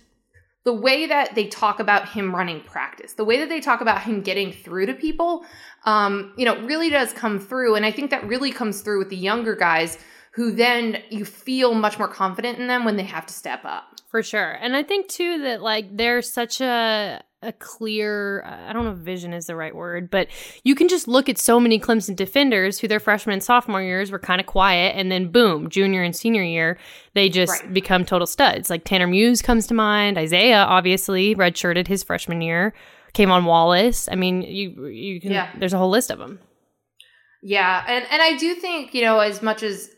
the 0.65 0.73
way 0.73 1.05
that 1.05 1.35
they 1.35 1.45
talk 1.45 1.79
about 1.79 2.09
him 2.09 2.35
running 2.35 2.59
practice, 2.61 3.13
the 3.13 3.23
way 3.23 3.39
that 3.39 3.49
they 3.49 3.61
talk 3.61 3.81
about 3.81 4.01
him 4.01 4.21
getting 4.21 4.51
through 4.51 4.87
to 4.87 4.93
people, 4.95 5.45
um, 5.85 6.33
you 6.37 6.43
know, 6.43 6.59
really 6.65 6.89
does 6.89 7.13
come 7.13 7.39
through. 7.39 7.75
And 7.75 7.85
I 7.85 7.91
think 7.91 8.09
that 8.09 8.27
really 8.27 8.51
comes 8.51 8.81
through 8.81 8.97
with 8.97 9.09
the 9.09 9.15
younger 9.15 9.55
guys 9.55 9.99
who 10.35 10.51
then 10.51 11.01
you 11.09 11.23
feel 11.23 11.73
much 11.73 11.97
more 11.97 12.09
confident 12.09 12.59
in 12.59 12.67
them 12.67 12.83
when 12.83 12.97
they 12.97 13.03
have 13.03 13.25
to 13.25 13.33
step 13.33 13.63
up. 13.63 13.85
For 14.09 14.21
sure. 14.21 14.51
And 14.51 14.75
I 14.75 14.83
think 14.83 15.07
too 15.07 15.41
that 15.43 15.61
like 15.61 15.95
there's 15.95 16.31
such 16.31 16.59
a 16.61 17.23
a 17.41 17.53
clear 17.53 18.43
I 18.43 18.73
don't 18.73 18.83
know 18.83 18.91
if 18.91 18.97
vision 18.97 19.33
is 19.33 19.45
the 19.45 19.55
right 19.55 19.73
word, 19.73 20.09
but 20.09 20.27
you 20.63 20.75
can 20.75 20.89
just 20.89 21.07
look 21.07 21.29
at 21.29 21.37
so 21.37 21.57
many 21.57 21.79
Clemson 21.79 22.17
defenders 22.17 22.79
who 22.79 22.87
their 22.89 22.99
freshman 22.99 23.33
and 23.33 23.43
sophomore 23.43 23.81
years 23.81 24.11
were 24.11 24.19
kind 24.19 24.41
of 24.41 24.47
quiet 24.47 24.95
and 24.97 25.09
then 25.09 25.31
boom, 25.31 25.69
junior 25.69 26.03
and 26.03 26.13
senior 26.13 26.43
year, 26.43 26.77
they 27.13 27.29
just 27.29 27.63
right. 27.63 27.73
become 27.73 28.03
total 28.03 28.27
studs. 28.27 28.69
Like 28.69 28.83
Tanner 28.83 29.07
Muse 29.07 29.41
comes 29.41 29.67
to 29.67 29.73
mind, 29.73 30.17
Isaiah 30.17 30.63
obviously 30.63 31.33
redshirted 31.33 31.87
his 31.87 32.03
freshman 32.03 32.41
year. 32.41 32.73
K'Von 33.13 33.45
Wallace. 33.45 34.09
I 34.11 34.15
mean, 34.15 34.41
you 34.41 34.87
you 34.87 35.21
can. 35.21 35.31
Yeah. 35.31 35.49
There's 35.57 35.71
a 35.71 35.77
whole 35.77 35.89
list 35.89 36.11
of 36.11 36.19
them. 36.19 36.39
Yeah, 37.41 37.85
and 37.87 38.05
and 38.11 38.21
I 38.21 38.35
do 38.35 38.55
think 38.55 38.93
you 38.93 39.01
know 39.01 39.19
as 39.19 39.41
much 39.41 39.63
as 39.63 39.89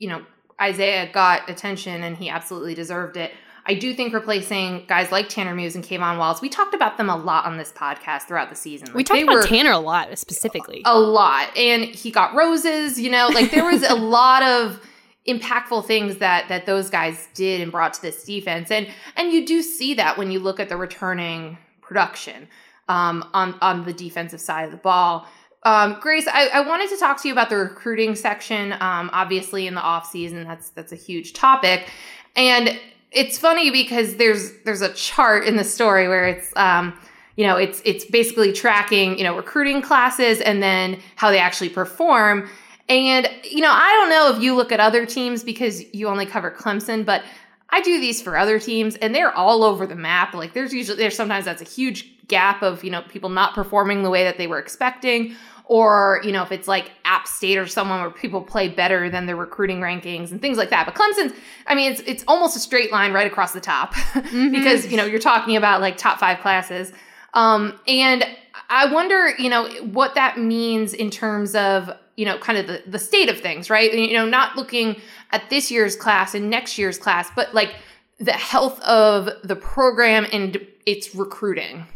you 0.00 0.08
know 0.08 0.22
Isaiah 0.60 1.08
got 1.12 1.48
attention 1.48 2.02
and 2.02 2.16
he 2.16 2.28
absolutely 2.28 2.74
deserved 2.74 3.16
it. 3.16 3.30
I 3.66 3.74
do 3.74 3.94
think 3.94 4.12
replacing 4.12 4.86
guys 4.88 5.12
like 5.12 5.28
Tanner 5.28 5.54
Muse 5.54 5.74
and 5.76 5.84
K'Von 5.84 6.18
Wallace, 6.18 6.40
we 6.40 6.48
talked 6.48 6.74
about 6.74 6.96
them 6.96 7.08
a 7.08 7.16
lot 7.16 7.44
on 7.44 7.56
this 7.58 7.70
podcast 7.70 8.22
throughout 8.22 8.48
the 8.50 8.56
season. 8.56 8.88
we 8.88 8.94
Like, 9.00 9.06
talked 9.06 9.18
they 9.18 9.22
about 9.22 9.34
were 9.34 9.42
Tanner 9.46 9.70
a 9.70 9.78
lot 9.78 10.18
specifically. 10.18 10.82
a 10.84 10.98
lot, 10.98 11.56
and 11.56 11.84
he 11.84 12.10
got 12.10 12.34
roses. 12.34 12.98
You 12.98 13.10
know, 13.10 13.28
like 13.28 13.50
there 13.52 13.64
was 13.64 13.82
a 13.84 13.94
lot 14.18 14.42
of 14.42 14.80
impactful 15.28 15.86
things 15.86 16.16
that 16.16 16.48
that 16.48 16.66
those 16.66 16.88
guys 16.90 17.28
did 17.34 17.60
and 17.60 17.70
brought 17.70 17.94
to 17.94 18.02
this 18.02 18.24
defense, 18.24 18.70
and 18.70 18.88
and 19.16 19.30
you 19.32 19.46
do 19.46 19.62
see 19.62 19.94
that 19.94 20.16
when 20.18 20.30
you 20.30 20.40
look 20.40 20.58
at 20.58 20.68
the 20.68 20.76
returning 20.76 21.58
production 21.82 22.48
um, 22.88 23.28
on 23.34 23.54
on 23.60 23.84
the 23.84 23.92
defensive 23.92 24.40
side 24.40 24.64
of 24.64 24.70
the 24.70 24.78
ball. 24.78 25.26
Um, 25.62 25.98
Grace, 26.00 26.26
I, 26.26 26.48
I 26.48 26.60
wanted 26.60 26.88
to 26.90 26.96
talk 26.96 27.20
to 27.22 27.28
you 27.28 27.34
about 27.34 27.50
the 27.50 27.56
recruiting 27.56 28.14
section. 28.14 28.72
Um, 28.72 29.10
obviously, 29.12 29.66
in 29.66 29.74
the 29.74 29.82
off 29.82 30.10
season, 30.10 30.44
that's 30.44 30.70
that's 30.70 30.92
a 30.92 30.96
huge 30.96 31.34
topic, 31.34 31.90
and 32.34 32.78
it's 33.12 33.38
funny 33.38 33.70
because 33.70 34.16
there's 34.16 34.52
there's 34.64 34.80
a 34.80 34.92
chart 34.94 35.44
in 35.44 35.56
the 35.56 35.64
story 35.64 36.08
where 36.08 36.26
it's 36.26 36.52
um, 36.56 36.98
you 37.36 37.46
know 37.46 37.56
it's 37.56 37.82
it's 37.84 38.04
basically 38.06 38.52
tracking 38.52 39.18
you 39.18 39.24
know 39.24 39.36
recruiting 39.36 39.82
classes 39.82 40.40
and 40.40 40.62
then 40.62 40.98
how 41.16 41.30
they 41.30 41.38
actually 41.38 41.70
perform. 41.70 42.48
And 42.88 43.28
you 43.44 43.60
know, 43.60 43.70
I 43.70 43.92
don't 43.92 44.10
know 44.10 44.34
if 44.34 44.42
you 44.42 44.54
look 44.54 44.72
at 44.72 44.80
other 44.80 45.04
teams 45.04 45.44
because 45.44 45.82
you 45.94 46.08
only 46.08 46.26
cover 46.26 46.50
Clemson, 46.50 47.04
but 47.04 47.22
I 47.68 47.82
do 47.82 48.00
these 48.00 48.20
for 48.20 48.36
other 48.36 48.58
teams 48.58 48.96
and 48.96 49.14
they're 49.14 49.32
all 49.32 49.62
over 49.62 49.86
the 49.86 49.94
map. 49.94 50.34
Like 50.34 50.54
there's 50.54 50.72
usually 50.72 50.96
there's 50.96 51.16
sometimes 51.16 51.44
that's 51.44 51.62
a 51.62 51.66
huge 51.66 52.19
gap 52.30 52.62
of, 52.62 52.82
you 52.82 52.90
know, 52.90 53.02
people 53.02 53.28
not 53.28 53.54
performing 53.54 54.02
the 54.02 54.10
way 54.10 54.24
that 54.24 54.38
they 54.38 54.46
were 54.46 54.58
expecting 54.58 55.34
or, 55.64 56.20
you 56.24 56.32
know, 56.32 56.42
if 56.42 56.50
it's 56.50 56.66
like 56.66 56.90
App 57.04 57.28
State 57.28 57.56
or 57.56 57.66
someone 57.66 58.00
where 58.00 58.10
people 58.10 58.42
play 58.42 58.68
better 58.68 59.08
than 59.08 59.26
their 59.26 59.36
recruiting 59.36 59.80
rankings 59.80 60.32
and 60.32 60.40
things 60.40 60.58
like 60.58 60.70
that. 60.70 60.84
But 60.84 60.96
Clemson's 60.96 61.32
I 61.66 61.74
mean, 61.74 61.92
it's 61.92 62.00
it's 62.00 62.24
almost 62.26 62.56
a 62.56 62.58
straight 62.58 62.90
line 62.90 63.12
right 63.12 63.26
across 63.26 63.52
the 63.52 63.60
top 63.60 63.94
because, 64.14 64.90
you 64.90 64.96
know, 64.96 65.04
you're 65.04 65.20
talking 65.20 65.56
about 65.56 65.80
like 65.80 65.96
top 65.96 66.18
5 66.18 66.40
classes. 66.40 66.92
Um 67.34 67.78
and 67.86 68.24
I 68.68 68.92
wonder, 68.92 69.30
you 69.38 69.48
know, 69.48 69.68
what 69.92 70.14
that 70.14 70.38
means 70.38 70.92
in 70.94 71.10
terms 71.10 71.54
of 71.54 71.90
you 72.16 72.26
know, 72.26 72.36
kind 72.36 72.58
of 72.58 72.66
the, 72.66 72.82
the 72.86 72.98
state 72.98 73.30
of 73.30 73.40
things, 73.40 73.70
right? 73.70 73.94
You 73.94 74.12
know, 74.12 74.26
not 74.26 74.54
looking 74.54 74.96
at 75.30 75.48
this 75.48 75.70
year's 75.70 75.96
class 75.96 76.34
and 76.34 76.50
next 76.50 76.76
year's 76.76 76.98
class, 76.98 77.30
but 77.34 77.54
like 77.54 77.74
the 78.18 78.32
health 78.32 78.78
of 78.82 79.30
the 79.42 79.56
program 79.56 80.26
and 80.30 80.58
its 80.84 81.14
recruiting. 81.14 81.86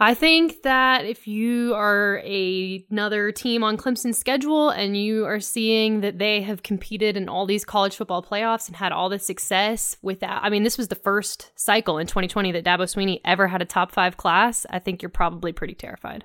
I 0.00 0.14
think 0.14 0.62
that 0.62 1.04
if 1.04 1.28
you 1.28 1.72
are 1.74 2.20
a, 2.24 2.84
another 2.90 3.30
team 3.30 3.62
on 3.62 3.76
Clemson's 3.76 4.18
schedule 4.18 4.70
and 4.70 4.96
you 4.96 5.24
are 5.24 5.38
seeing 5.38 6.00
that 6.00 6.18
they 6.18 6.42
have 6.42 6.64
competed 6.64 7.16
in 7.16 7.28
all 7.28 7.46
these 7.46 7.64
college 7.64 7.94
football 7.94 8.20
playoffs 8.20 8.66
and 8.66 8.76
had 8.76 8.90
all 8.90 9.08
this 9.08 9.24
success 9.24 9.96
without, 10.02 10.42
I 10.42 10.50
mean, 10.50 10.64
this 10.64 10.76
was 10.76 10.88
the 10.88 10.96
first 10.96 11.52
cycle 11.54 11.98
in 11.98 12.08
2020 12.08 12.50
that 12.52 12.64
Dabo 12.64 12.80
Swinney 12.80 13.20
ever 13.24 13.46
had 13.46 13.62
a 13.62 13.64
top 13.64 13.92
five 13.92 14.16
class. 14.16 14.66
I 14.68 14.80
think 14.80 15.00
you're 15.00 15.10
probably 15.10 15.52
pretty 15.52 15.74
terrified. 15.74 16.24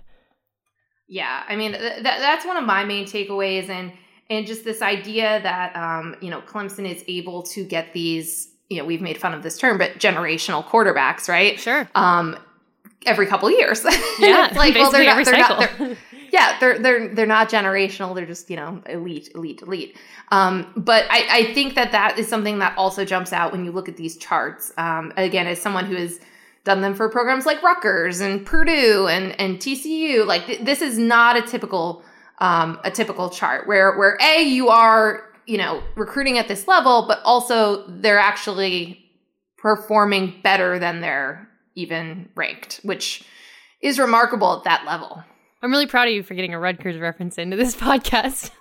Yeah, 1.09 1.43
I 1.47 1.55
mean 1.55 1.71
th- 1.71 2.03
that's 2.03 2.45
one 2.45 2.55
of 2.55 2.65
my 2.65 2.85
main 2.85 3.05
takeaways, 3.05 3.67
and 3.67 3.91
and 4.29 4.45
just 4.45 4.63
this 4.63 4.83
idea 4.83 5.41
that 5.41 5.75
um, 5.75 6.15
you 6.21 6.29
know 6.29 6.39
Clemson 6.41 6.87
is 6.89 7.03
able 7.07 7.41
to 7.43 7.65
get 7.65 7.93
these. 7.93 8.47
You 8.69 8.77
know, 8.77 8.85
we've 8.85 9.01
made 9.01 9.17
fun 9.17 9.33
of 9.33 9.41
this 9.41 9.57
term, 9.57 9.79
but 9.79 9.95
generational 9.95 10.63
quarterbacks, 10.63 11.27
right? 11.27 11.59
Sure. 11.59 11.89
Um, 11.95 12.37
every 13.05 13.25
couple 13.25 13.49
years. 13.51 13.85
Yeah, 14.19 14.51
like 14.53 14.75
well, 14.75 14.91
they're 14.91 15.05
not, 15.05 15.25
they're 15.25 15.37
not, 15.37 15.77
they're, 15.77 15.97
yeah, 16.33 16.57
they're 16.59 16.77
they're 16.77 17.15
they're 17.15 17.25
not 17.25 17.49
generational. 17.49 18.13
They're 18.13 18.25
just 18.25 18.49
you 18.49 18.57
know 18.57 18.81
elite, 18.85 19.29
elite, 19.33 19.61
elite. 19.61 19.97
Um, 20.29 20.73
but 20.75 21.05
I, 21.09 21.27
I 21.29 21.53
think 21.53 21.75
that 21.75 21.93
that 21.93 22.19
is 22.19 22.27
something 22.27 22.59
that 22.59 22.77
also 22.77 23.05
jumps 23.05 23.31
out 23.31 23.53
when 23.53 23.63
you 23.63 23.71
look 23.71 23.87
at 23.87 23.95
these 23.95 24.17
charts. 24.17 24.73
Um, 24.77 25.13
again, 25.15 25.47
as 25.47 25.61
someone 25.61 25.85
who 25.85 25.95
has 25.95 26.19
done 26.65 26.81
them 26.81 26.93
for 26.93 27.09
programs 27.09 27.45
like 27.45 27.63
Rutgers 27.63 28.19
and 28.19 28.45
Purdue 28.45 29.07
and 29.07 29.39
and 29.39 29.57
TCU, 29.57 30.25
like 30.25 30.45
th- 30.45 30.61
this 30.61 30.81
is 30.81 30.97
not 30.97 31.37
a 31.37 31.41
typical 31.41 32.03
um, 32.39 32.79
a 32.83 32.91
typical 32.91 33.29
chart 33.29 33.67
where 33.67 33.97
where 33.97 34.17
a 34.21 34.43
you 34.43 34.67
are 34.67 35.23
you 35.45 35.57
know 35.57 35.81
recruiting 35.95 36.37
at 36.37 36.47
this 36.49 36.67
level, 36.67 37.05
but 37.07 37.19
also 37.23 37.87
they're 37.87 38.19
actually 38.19 39.05
performing 39.57 40.39
better 40.43 40.77
than 40.77 41.01
they're 41.01 41.49
even 41.75 42.29
ranked, 42.35 42.79
which 42.83 43.23
is 43.81 43.99
remarkable 43.99 44.57
at 44.57 44.63
that 44.63 44.85
level. 44.85 45.23
I'm 45.61 45.71
really 45.71 45.87
proud 45.87 46.07
of 46.07 46.13
you 46.13 46.23
for 46.23 46.35
getting 46.35 46.53
a 46.53 46.59
Rutgers 46.59 46.97
reference 46.97 47.37
into 47.37 47.57
this 47.57 47.75
podcast. 47.87 48.51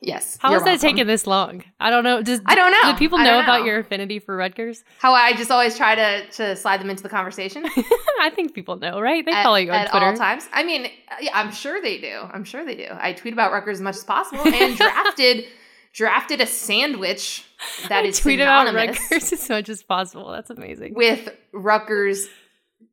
Yes. 0.00 0.38
How 0.40 0.52
has 0.52 0.62
that 0.62 0.80
taken 0.80 1.08
this 1.08 1.26
long? 1.26 1.64
I 1.80 1.90
don't 1.90 2.04
know. 2.04 2.22
Does, 2.22 2.40
I 2.46 2.54
don't 2.54 2.70
know. 2.70 2.92
Do 2.92 2.98
people 2.98 3.18
I 3.18 3.24
know 3.24 3.40
about 3.40 3.64
your 3.64 3.80
affinity 3.80 4.20
for 4.20 4.36
Rutgers? 4.36 4.84
How 5.00 5.12
I 5.12 5.32
just 5.32 5.50
always 5.50 5.76
try 5.76 5.96
to 5.96 6.28
to 6.30 6.54
slide 6.54 6.80
them 6.80 6.88
into 6.88 7.02
the 7.02 7.08
conversation 7.08 7.66
I 8.20 8.30
think 8.30 8.54
people 8.54 8.76
know, 8.76 9.00
right? 9.00 9.24
They 9.24 9.32
at, 9.32 9.42
follow 9.42 9.56
you 9.56 9.70
on 9.72 9.80
at 9.80 9.90
Twitter. 9.90 10.06
all 10.06 10.16
times. 10.16 10.48
I 10.52 10.62
mean, 10.62 10.88
yeah, 11.20 11.32
I'm 11.34 11.50
sure 11.50 11.82
they 11.82 11.98
do. 11.98 12.20
I'm 12.32 12.44
sure 12.44 12.64
they 12.64 12.76
do. 12.76 12.86
I 12.92 13.12
tweet 13.12 13.32
about 13.32 13.50
Rutgers 13.50 13.78
as 13.78 13.82
much 13.82 13.96
as 13.96 14.04
possible 14.04 14.46
and 14.46 14.76
drafted 14.76 15.46
drafted 15.92 16.40
a 16.40 16.46
sandwich 16.46 17.44
that 17.88 18.04
is 18.04 18.18
tweet 18.18 18.40
about 18.40 18.66
synonymous 18.66 18.98
Rutgers 19.10 19.32
as 19.32 19.48
much 19.48 19.68
as 19.68 19.82
possible. 19.82 20.30
That's 20.30 20.50
amazing. 20.50 20.94
with 20.94 21.28
Rutgers 21.52 22.28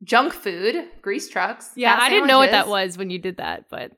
junk 0.02 0.32
food, 0.32 0.84
grease 1.02 1.28
trucks. 1.28 1.70
yeah, 1.76 1.96
I 1.98 2.08
didn't 2.10 2.28
know 2.28 2.38
what 2.38 2.50
that 2.50 2.68
was 2.68 2.98
when 2.98 3.10
you 3.10 3.18
did 3.18 3.38
that, 3.38 3.68
but 3.70 3.92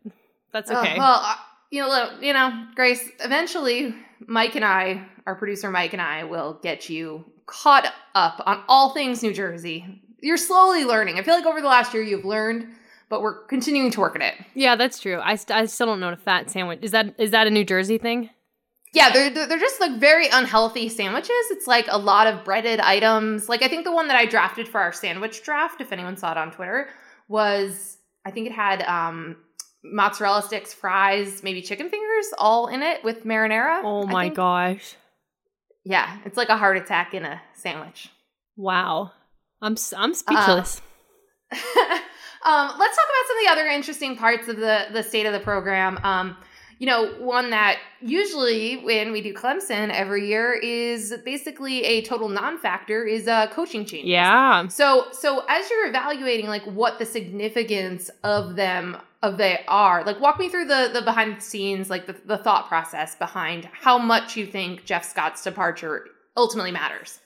that's 0.53 0.71
okay. 0.71 0.99
well, 0.99 1.21
uh, 1.23 1.35
you 1.71 1.83
know, 1.83 1.89
look, 1.89 2.23
you 2.23 2.33
know, 2.33 2.67
Grace. 2.75 3.07
Eventually, 3.21 3.95
Mike 4.27 4.57
and 4.57 4.65
I, 4.65 5.07
our 5.27 5.35
producer 5.35 5.71
Mike 5.71 5.93
and 5.93 6.03
I, 6.03 6.25
will 6.25 6.59
get 6.63 6.89
you 6.89 7.25
caught 7.47 7.93
up 8.15 8.43
on 8.47 8.63
all 8.69 8.91
things 8.91 9.23
New 9.23 9.33
Jersey. 9.33 10.03
You're 10.21 10.37
slowly 10.37 10.85
learning. 10.85 11.19
I 11.19 11.23
feel 11.23 11.35
like 11.35 11.47
over 11.47 11.61
the 11.61 11.69
last 11.69 11.95
year 11.95 12.03
you've 12.03 12.25
learned, 12.25 12.69
but 13.09 13.23
we're 13.23 13.45
continuing 13.47 13.91
to 13.93 14.01
work 14.01 14.17
at 14.17 14.23
it. 14.23 14.47
yeah, 14.55 14.77
that's 14.77 14.99
true. 14.99 15.21
I, 15.23 15.37
st- 15.37 15.57
I 15.57 15.67
still 15.67 15.87
don't 15.87 16.01
know 16.01 16.07
what 16.07 16.19
a 16.19 16.23
fat 16.23 16.51
sandwich 16.51 16.81
is. 16.83 16.91
That 16.91 17.15
is 17.19 17.31
that 17.31 17.47
a 17.47 17.51
New 17.51 17.65
Jersey 17.65 17.99
thing? 17.99 18.31
Yeah, 18.93 19.11
they're 19.11 19.31
they're 19.31 19.47
they're 19.47 19.59
just 19.59 19.81
like 19.81 19.99
very 19.99 20.29
unhealthy 20.29 20.89
sandwiches. 20.89 21.31
It's 21.51 21.67
like 21.67 21.87
a 21.91 21.99
lot 21.99 22.27
of 22.27 22.45
breaded 22.45 22.81
items. 22.81 23.49
Like 23.49 23.63
I 23.63 23.69
think 23.69 23.85
the 23.85 23.93
one 23.93 24.09
that 24.09 24.17
I 24.17 24.27
drafted 24.27 24.69
for 24.69 24.81
our 24.81 24.93
sandwich 24.93 25.43
draft, 25.43 25.81
if 25.81 25.93
anyone 25.93 26.17
saw 26.17 26.33
it 26.33 26.39
on 26.39 26.51
Twitter, 26.53 26.89
was 27.29 27.99
I 28.25 28.31
think 28.31 28.47
it 28.47 28.53
had 28.53 28.83
um 28.83 29.37
mozzarella 29.85 30.43
sticks, 30.43 30.73
fries, 30.73 31.43
maybe 31.43 31.63
chicken 31.63 31.91
fingers, 31.91 32.27
all 32.39 32.69
in 32.69 32.83
it 32.83 33.05
with 33.05 33.25
marinara. 33.25 33.83
Oh 33.85 34.07
my 34.07 34.29
gosh! 34.29 34.97
Yeah, 35.85 36.19
it's 36.25 36.37
like 36.37 36.49
a 36.49 36.57
heart 36.57 36.77
attack 36.77 37.15
in 37.15 37.25
a 37.25 37.41
sandwich. 37.55 38.11
Wow, 38.57 39.13
I'm 39.61 39.77
I'm 39.97 40.15
speechless. 40.15 40.83
um, 41.53 42.73
let's 42.79 42.97
talk 42.97 43.07
about 43.07 43.27
some 43.27 43.39
of 43.39 43.45
the 43.45 43.51
other 43.51 43.67
interesting 43.67 44.17
parts 44.17 44.49
of 44.49 44.57
the 44.57 44.87
the 44.93 45.03
state 45.03 45.27
of 45.27 45.33
the 45.33 45.41
program. 45.41 45.99
Um, 46.03 46.37
you 46.79 46.87
know, 46.87 47.13
one 47.19 47.51
that 47.51 47.79
usually 48.01 48.77
when 48.79 49.11
we 49.11 49.21
do 49.21 49.35
Clemson 49.35 49.91
every 49.93 50.29
year 50.29 50.53
is 50.55 51.13
basically 51.25 51.85
a 51.85 52.03
total 52.03 52.29
non-factor 52.29 53.05
is 53.05 53.27
uh, 53.27 53.49
coaching 53.49 53.85
changes. 53.85 54.09
yeah, 54.09 54.69
So, 54.69 55.09
so 55.13 55.45
as 55.49 55.69
you're 55.69 55.89
evaluating 55.89 56.47
like 56.47 56.63
what 56.65 56.99
the 56.99 57.07
significance 57.07 58.11
of 58.23 58.57
them 58.57 58.97
of 59.23 59.37
they 59.37 59.65
are, 59.67 60.05
like 60.05 60.21
walk 60.21 60.39
me 60.39 60.49
through 60.49 60.67
the 60.67 60.91
the 60.93 61.03
behind 61.03 61.37
the 61.37 61.41
scenes, 61.41 61.91
like 61.91 62.07
the, 62.07 62.15
the 62.25 62.39
thought 62.39 62.69
process 62.69 63.17
behind 63.17 63.69
how 63.73 63.99
much 63.99 64.37
you 64.37 64.47
think 64.47 64.85
Jeff 64.85 65.05
Scott's 65.05 65.43
departure 65.43 66.07
ultimately 66.37 66.71
matters. 66.71 67.19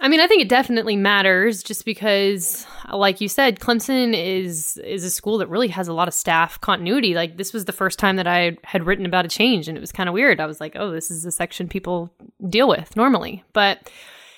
I 0.00 0.08
mean, 0.08 0.20
I 0.20 0.26
think 0.26 0.42
it 0.42 0.48
definitely 0.48 0.96
matters 0.96 1.62
just 1.62 1.84
because, 1.84 2.66
like 2.92 3.20
you 3.20 3.28
said, 3.28 3.60
Clemson 3.60 4.14
is 4.14 4.76
is 4.78 5.04
a 5.04 5.10
school 5.10 5.38
that 5.38 5.48
really 5.48 5.68
has 5.68 5.88
a 5.88 5.92
lot 5.92 6.08
of 6.08 6.14
staff 6.14 6.60
continuity. 6.60 7.14
Like 7.14 7.36
this 7.36 7.52
was 7.52 7.64
the 7.64 7.72
first 7.72 7.98
time 7.98 8.16
that 8.16 8.26
I 8.26 8.58
had 8.64 8.84
written 8.84 9.06
about 9.06 9.24
a 9.24 9.28
change, 9.28 9.68
and 9.68 9.76
it 9.76 9.80
was 9.80 9.92
kind 9.92 10.08
of 10.08 10.12
weird. 10.12 10.40
I 10.40 10.46
was 10.46 10.60
like, 10.60 10.76
oh, 10.76 10.90
this 10.90 11.10
is 11.10 11.24
a 11.24 11.32
section 11.32 11.68
people 11.68 12.12
deal 12.48 12.68
with 12.68 12.94
normally, 12.96 13.44
but 13.52 13.90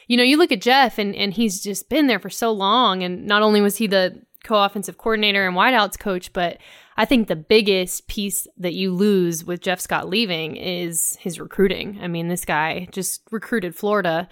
you 0.07 0.17
know, 0.17 0.23
you 0.23 0.37
look 0.37 0.53
at 0.53 0.61
Jeff, 0.61 0.99
and 0.99 1.15
and 1.15 1.33
he's 1.33 1.63
just 1.63 1.89
been 1.89 2.07
there 2.07 2.21
for 2.21 2.31
so 2.31 2.53
long, 2.53 3.03
and 3.03 3.27
not 3.27 3.43
only 3.43 3.61
was 3.61 3.77
he 3.77 3.87
the 3.87 4.23
co-offensive 4.45 4.99
coordinator 4.99 5.47
and 5.47 5.57
wideouts 5.57 5.99
coach, 5.99 6.33
but 6.33 6.59
I 6.97 7.05
think 7.05 7.29
the 7.29 7.37
biggest 7.37 8.09
piece 8.09 8.47
that 8.57 8.75
you 8.75 8.93
lose 8.93 9.45
with 9.45 9.61
Jeff 9.61 9.81
Scott 9.81 10.09
leaving 10.09 10.57
is 10.57 11.17
his 11.21 11.41
recruiting. 11.41 11.99
I 12.01 12.09
mean, 12.09 12.29
this 12.29 12.45
guy 12.45 12.89
just 12.93 13.23
recruited 13.31 13.75
Florida 13.75 14.29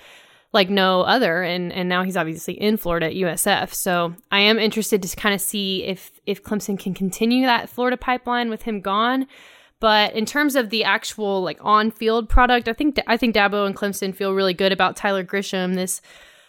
like 0.57 0.71
no 0.71 1.03
other 1.03 1.43
and 1.43 1.73
and 1.73 1.89
now 1.89 2.03
he's 2.03 2.17
obviously 2.17 2.55
in 2.55 2.77
Florida 2.77 3.07
at 3.07 3.13
USF. 3.13 3.73
So 3.73 4.15
I 4.33 4.41
am 4.41 4.59
interested 4.59 5.03
to 5.03 5.17
kind 5.17 5.35
of 5.35 5.41
see 5.41 5.85
if 5.85 6.11
if 6.27 6.43
Clemson 6.43 6.77
can 6.77 6.95
continue 6.95 7.47
that 7.47 7.69
Florida 7.69 7.97
pipeline 7.97 8.51
with 8.51 8.63
him 8.63 8.81
gone. 8.81 9.29
But 9.79 10.15
in 10.15 10.25
terms 10.25 10.57
of 10.57 10.71
the 10.71 10.85
actual 10.85 11.43
like 11.43 11.59
on-field 11.61 12.29
product, 12.29 12.67
I 12.69 12.73
think 12.73 12.99
I 13.07 13.17
think 13.17 13.37
Dabo 13.37 13.67
and 13.67 13.77
Clemson 13.77 14.15
feel 14.15 14.33
really 14.33 14.55
good 14.55 14.73
about 14.73 14.97
Tyler 14.97 15.23
Grisham, 15.23 15.75
this 15.75 16.01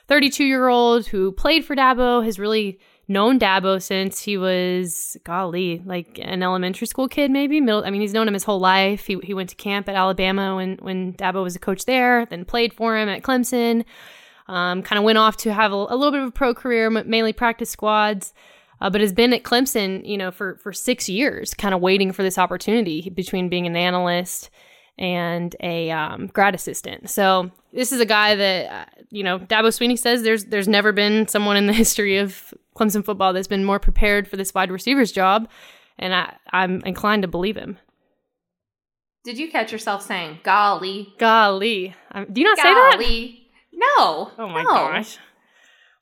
32 0.07 0.45
year 0.45 0.69
old 0.69 1.05
who 1.07 1.31
played 1.33 1.65
for 1.65 1.75
Dabo, 1.75 2.23
has 2.23 2.39
really 2.39 2.79
known 3.07 3.39
Dabo 3.39 3.81
since 3.81 4.21
he 4.21 4.37
was, 4.37 5.17
golly, 5.23 5.81
like 5.85 6.19
an 6.21 6.43
elementary 6.43 6.87
school 6.87 7.07
kid, 7.07 7.31
maybe 7.31 7.61
middle. 7.61 7.83
I 7.85 7.89
mean, 7.89 8.01
he's 8.01 8.13
known 8.13 8.27
him 8.27 8.33
his 8.33 8.43
whole 8.43 8.59
life. 8.59 9.05
He, 9.05 9.17
he 9.23 9.33
went 9.33 9.49
to 9.49 9.55
camp 9.55 9.87
at 9.87 9.95
Alabama 9.95 10.55
when, 10.55 10.77
when 10.81 11.13
Dabo 11.13 11.43
was 11.43 11.55
a 11.55 11.59
coach 11.59 11.85
there, 11.85 12.25
then 12.25 12.45
played 12.45 12.73
for 12.73 12.97
him 12.97 13.07
at 13.07 13.23
Clemson. 13.23 13.85
Um, 14.47 14.81
kind 14.81 14.97
of 14.97 15.03
went 15.03 15.17
off 15.17 15.37
to 15.37 15.53
have 15.53 15.71
a, 15.71 15.75
a, 15.75 15.95
little 15.95 16.11
bit 16.11 16.21
of 16.21 16.29
a 16.29 16.31
pro 16.31 16.53
career, 16.53 16.89
mainly 16.89 17.33
practice 17.33 17.69
squads, 17.69 18.33
uh, 18.79 18.89
but 18.89 19.01
has 19.01 19.11
been 19.11 19.33
at 19.33 19.43
Clemson, 19.43 20.07
you 20.07 20.17
know, 20.17 20.31
for, 20.31 20.55
for 20.55 20.71
six 20.71 21.09
years, 21.09 21.53
kind 21.53 21.73
of 21.73 21.81
waiting 21.81 22.13
for 22.13 22.23
this 22.23 22.37
opportunity 22.37 23.09
between 23.09 23.49
being 23.49 23.67
an 23.67 23.75
analyst 23.75 24.49
and 24.97 25.55
a 25.61 25.91
um, 25.91 26.27
grad 26.27 26.55
assistant. 26.55 27.09
So 27.09 27.51
this 27.73 27.91
is 27.91 27.99
a 27.99 28.05
guy 28.05 28.35
that 28.35 28.71
uh, 28.71 28.85
you 29.09 29.23
know 29.23 29.39
Dabo 29.39 29.67
Swinney 29.67 29.97
says 29.97 30.23
there's 30.23 30.45
there's 30.45 30.67
never 30.67 30.91
been 30.91 31.27
someone 31.27 31.57
in 31.57 31.67
the 31.67 31.73
history 31.83 32.17
of 32.17 32.53
Clemson 32.75 33.03
football 33.03 33.33
that's 33.33 33.47
been 33.47 33.65
more 33.65 33.79
prepared 33.79 34.27
for 34.27 34.37
this 34.37 34.53
wide 34.53 34.71
receivers 34.71 35.11
job, 35.11 35.49
and 35.97 36.13
I, 36.13 36.35
I'm 36.51 36.81
inclined 36.81 37.21
to 37.23 37.27
believe 37.27 37.57
him. 37.57 37.77
Did 39.23 39.37
you 39.37 39.51
catch 39.51 39.71
yourself 39.71 40.01
saying 40.03 40.39
"golly"? 40.43 41.13
Golly, 41.17 41.95
um, 42.11 42.27
do 42.31 42.41
you 42.41 42.47
not 42.47 42.57
golly. 42.57 42.97
say 42.97 43.31
that? 43.31 43.47
No. 43.73 44.31
Oh 44.37 44.47
my 44.49 44.63
no. 44.63 44.69
gosh. 44.69 45.19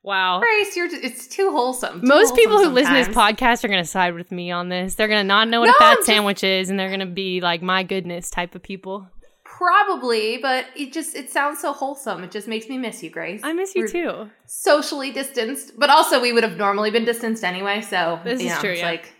Wow. 0.06 0.40
Grace, 0.40 0.76
you're 0.78 0.88
it's 0.92 1.26
too 1.28 1.50
wholesome. 1.52 2.02
Too 2.02 2.08
Most 2.08 2.30
wholesome 2.30 2.36
people 2.38 2.58
who 2.60 2.64
sometimes. 2.66 2.76
listen 2.76 2.94
to 2.94 3.06
this 3.06 3.16
podcast 3.18 3.64
are 3.64 3.68
going 3.70 3.84
to 3.84 3.90
side 3.90 4.14
with 4.14 4.32
me 4.32 4.52
on 4.52 4.70
this. 4.70 4.94
They're 4.96 5.08
going 5.08 5.20
to 5.20 5.28
not 5.28 5.48
know 5.48 5.62
what 5.62 5.66
No, 5.68 5.72
a 5.74 5.80
fat 5.80 5.96
just- 5.96 6.06
sandwich 6.06 6.44
is, 6.44 6.70
and 6.70 6.80
they're 6.80 6.90
going 6.90 7.00
to 7.00 7.08
be 7.08 7.42
like, 7.42 7.62
"My 7.64 7.82
goodness," 7.82 8.30
type 8.30 8.54
of 8.54 8.62
people. 8.62 9.08
Probably, 9.44 10.38
but 10.38 10.66
it 10.76 10.94
just 10.94 11.16
it 11.16 11.30
sounds 11.32 11.60
so 11.60 11.74
wholesome. 11.74 12.24
It 12.24 12.30
just 12.32 12.48
makes 12.48 12.68
me 12.70 12.78
miss 12.78 13.02
you, 13.02 13.10
Grace. 13.10 13.42
I 13.44 13.54
miss 13.54 13.74
you 13.74 13.82
We're 13.84 13.88
too. 13.88 14.30
Socially 14.46 15.12
distanced, 15.12 15.74
but 15.80 15.90
also 15.90 16.22
we 16.22 16.34
would 16.34 16.44
have 16.44 16.58
normally 16.58 16.92
been 16.92 17.06
distanced 17.06 17.44
anyway. 17.44 17.82
So 17.82 18.20
This 18.24 18.42
is 18.42 18.48
know, 18.52 18.60
true, 18.60 18.72
It's 18.72 18.82
yeah. 18.82 18.86
like 18.92 19.14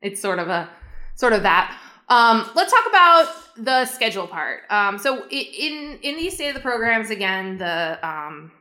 it's 0.00 0.20
sort 0.20 0.38
of 0.38 0.48
a 0.48 0.68
sort 1.16 1.32
of 1.34 1.42
that. 1.42 1.76
Um, 2.08 2.48
let's 2.54 2.72
talk 2.72 2.86
about 2.88 3.34
the 3.56 3.84
schedule 3.86 4.26
part. 4.28 4.60
Um, 4.70 4.98
so 4.98 5.26
in 5.28 5.98
in 6.02 6.16
these 6.16 6.34
state 6.34 6.48
of 6.48 6.54
the 6.54 6.60
programs 6.60 7.10
again, 7.10 7.58
the 7.58 7.98
um, 8.06 8.52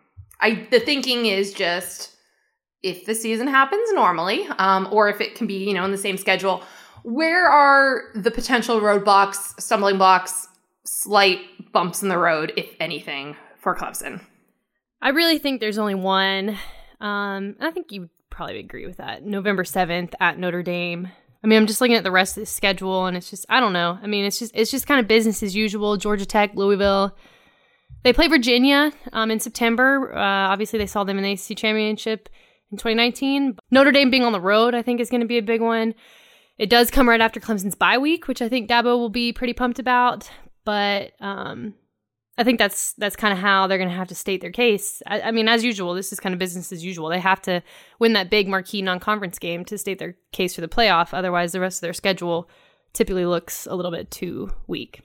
I 0.41 0.67
the 0.71 0.79
thinking 0.79 1.27
is 1.27 1.53
just 1.53 2.15
if 2.83 3.05
the 3.05 3.15
season 3.15 3.47
happens 3.47 3.91
normally, 3.93 4.47
um, 4.57 4.87
or 4.91 5.07
if 5.09 5.21
it 5.21 5.35
can 5.35 5.47
be 5.47 5.65
you 5.65 5.73
know 5.73 5.85
in 5.85 5.91
the 5.91 5.97
same 5.97 6.17
schedule, 6.17 6.63
where 7.03 7.47
are 7.47 8.03
the 8.15 8.31
potential 8.31 8.81
roadblocks, 8.81 9.59
stumbling 9.59 9.97
blocks, 9.97 10.47
slight 10.83 11.39
bumps 11.71 12.03
in 12.03 12.09
the 12.09 12.17
road, 12.17 12.53
if 12.57 12.75
anything, 12.79 13.35
for 13.59 13.75
Clemson? 13.75 14.21
I 15.01 15.09
really 15.09 15.39
think 15.39 15.59
there's 15.59 15.77
only 15.79 15.95
one. 15.95 16.57
Um, 16.99 17.55
I 17.59 17.71
think 17.71 17.91
you 17.91 18.09
probably 18.29 18.59
agree 18.59 18.85
with 18.85 18.97
that. 18.97 19.23
November 19.25 19.63
7th 19.63 20.13
at 20.19 20.37
Notre 20.37 20.61
Dame. 20.61 21.09
I 21.43 21.47
mean, 21.47 21.57
I'm 21.57 21.65
just 21.65 21.81
looking 21.81 21.95
at 21.95 22.03
the 22.03 22.11
rest 22.11 22.37
of 22.37 22.41
the 22.41 22.45
schedule 22.45 23.07
and 23.07 23.17
it's 23.17 23.29
just 23.29 23.45
I 23.49 23.59
don't 23.59 23.73
know. 23.73 23.97
I 24.01 24.07
mean, 24.07 24.25
it's 24.25 24.37
just 24.37 24.51
it's 24.55 24.69
just 24.69 24.87
kind 24.87 24.99
of 24.99 25.07
business 25.07 25.41
as 25.41 25.55
usual. 25.55 25.97
Georgia 25.97 26.25
Tech, 26.25 26.51
Louisville. 26.53 27.15
They 28.03 28.13
play 28.13 28.27
Virginia 28.27 28.91
um, 29.13 29.29
in 29.29 29.39
September. 29.39 30.13
Uh, 30.15 30.49
obviously, 30.49 30.79
they 30.79 30.87
saw 30.87 31.03
them 31.03 31.17
in 31.17 31.23
the 31.23 31.31
ACC 31.33 31.57
championship 31.57 32.29
in 32.71 32.77
2019. 32.77 33.57
Notre 33.69 33.91
Dame 33.91 34.09
being 34.09 34.23
on 34.23 34.31
the 34.31 34.41
road, 34.41 34.73
I 34.73 34.81
think, 34.81 34.99
is 34.99 35.09
going 35.09 35.21
to 35.21 35.27
be 35.27 35.37
a 35.37 35.43
big 35.43 35.61
one. 35.61 35.93
It 36.57 36.69
does 36.69 36.91
come 36.91 37.07
right 37.07 37.21
after 37.21 37.39
Clemson's 37.39 37.75
bye 37.75 37.97
week, 37.97 38.27
which 38.27 38.41
I 38.41 38.49
think 38.49 38.69
Dabo 38.69 38.97
will 38.97 39.09
be 39.09 39.33
pretty 39.33 39.53
pumped 39.53 39.79
about. 39.79 40.29
But 40.63 41.13
um, 41.19 41.73
I 42.37 42.43
think 42.43 42.59
that's 42.59 42.93
that's 42.93 43.15
kind 43.15 43.33
of 43.33 43.39
how 43.39 43.67
they're 43.67 43.77
going 43.77 43.89
to 43.89 43.95
have 43.95 44.07
to 44.07 44.15
state 44.15 44.41
their 44.41 44.51
case. 44.51 45.01
I, 45.07 45.21
I 45.21 45.31
mean, 45.31 45.47
as 45.47 45.63
usual, 45.63 45.93
this 45.93 46.11
is 46.11 46.19
kind 46.19 46.33
of 46.33 46.39
business 46.39 46.71
as 46.71 46.83
usual. 46.83 47.09
They 47.09 47.19
have 47.19 47.41
to 47.43 47.61
win 47.99 48.13
that 48.13 48.29
big 48.29 48.47
marquee 48.47 48.81
non-conference 48.81 49.39
game 49.39 49.65
to 49.65 49.77
state 49.77 49.99
their 49.99 50.15
case 50.31 50.55
for 50.55 50.61
the 50.61 50.67
playoff. 50.67 51.13
Otherwise, 51.13 51.51
the 51.51 51.59
rest 51.59 51.77
of 51.77 51.81
their 51.81 51.93
schedule 51.93 52.49
typically 52.93 53.25
looks 53.25 53.67
a 53.67 53.75
little 53.75 53.91
bit 53.91 54.11
too 54.11 54.51
weak. 54.67 55.01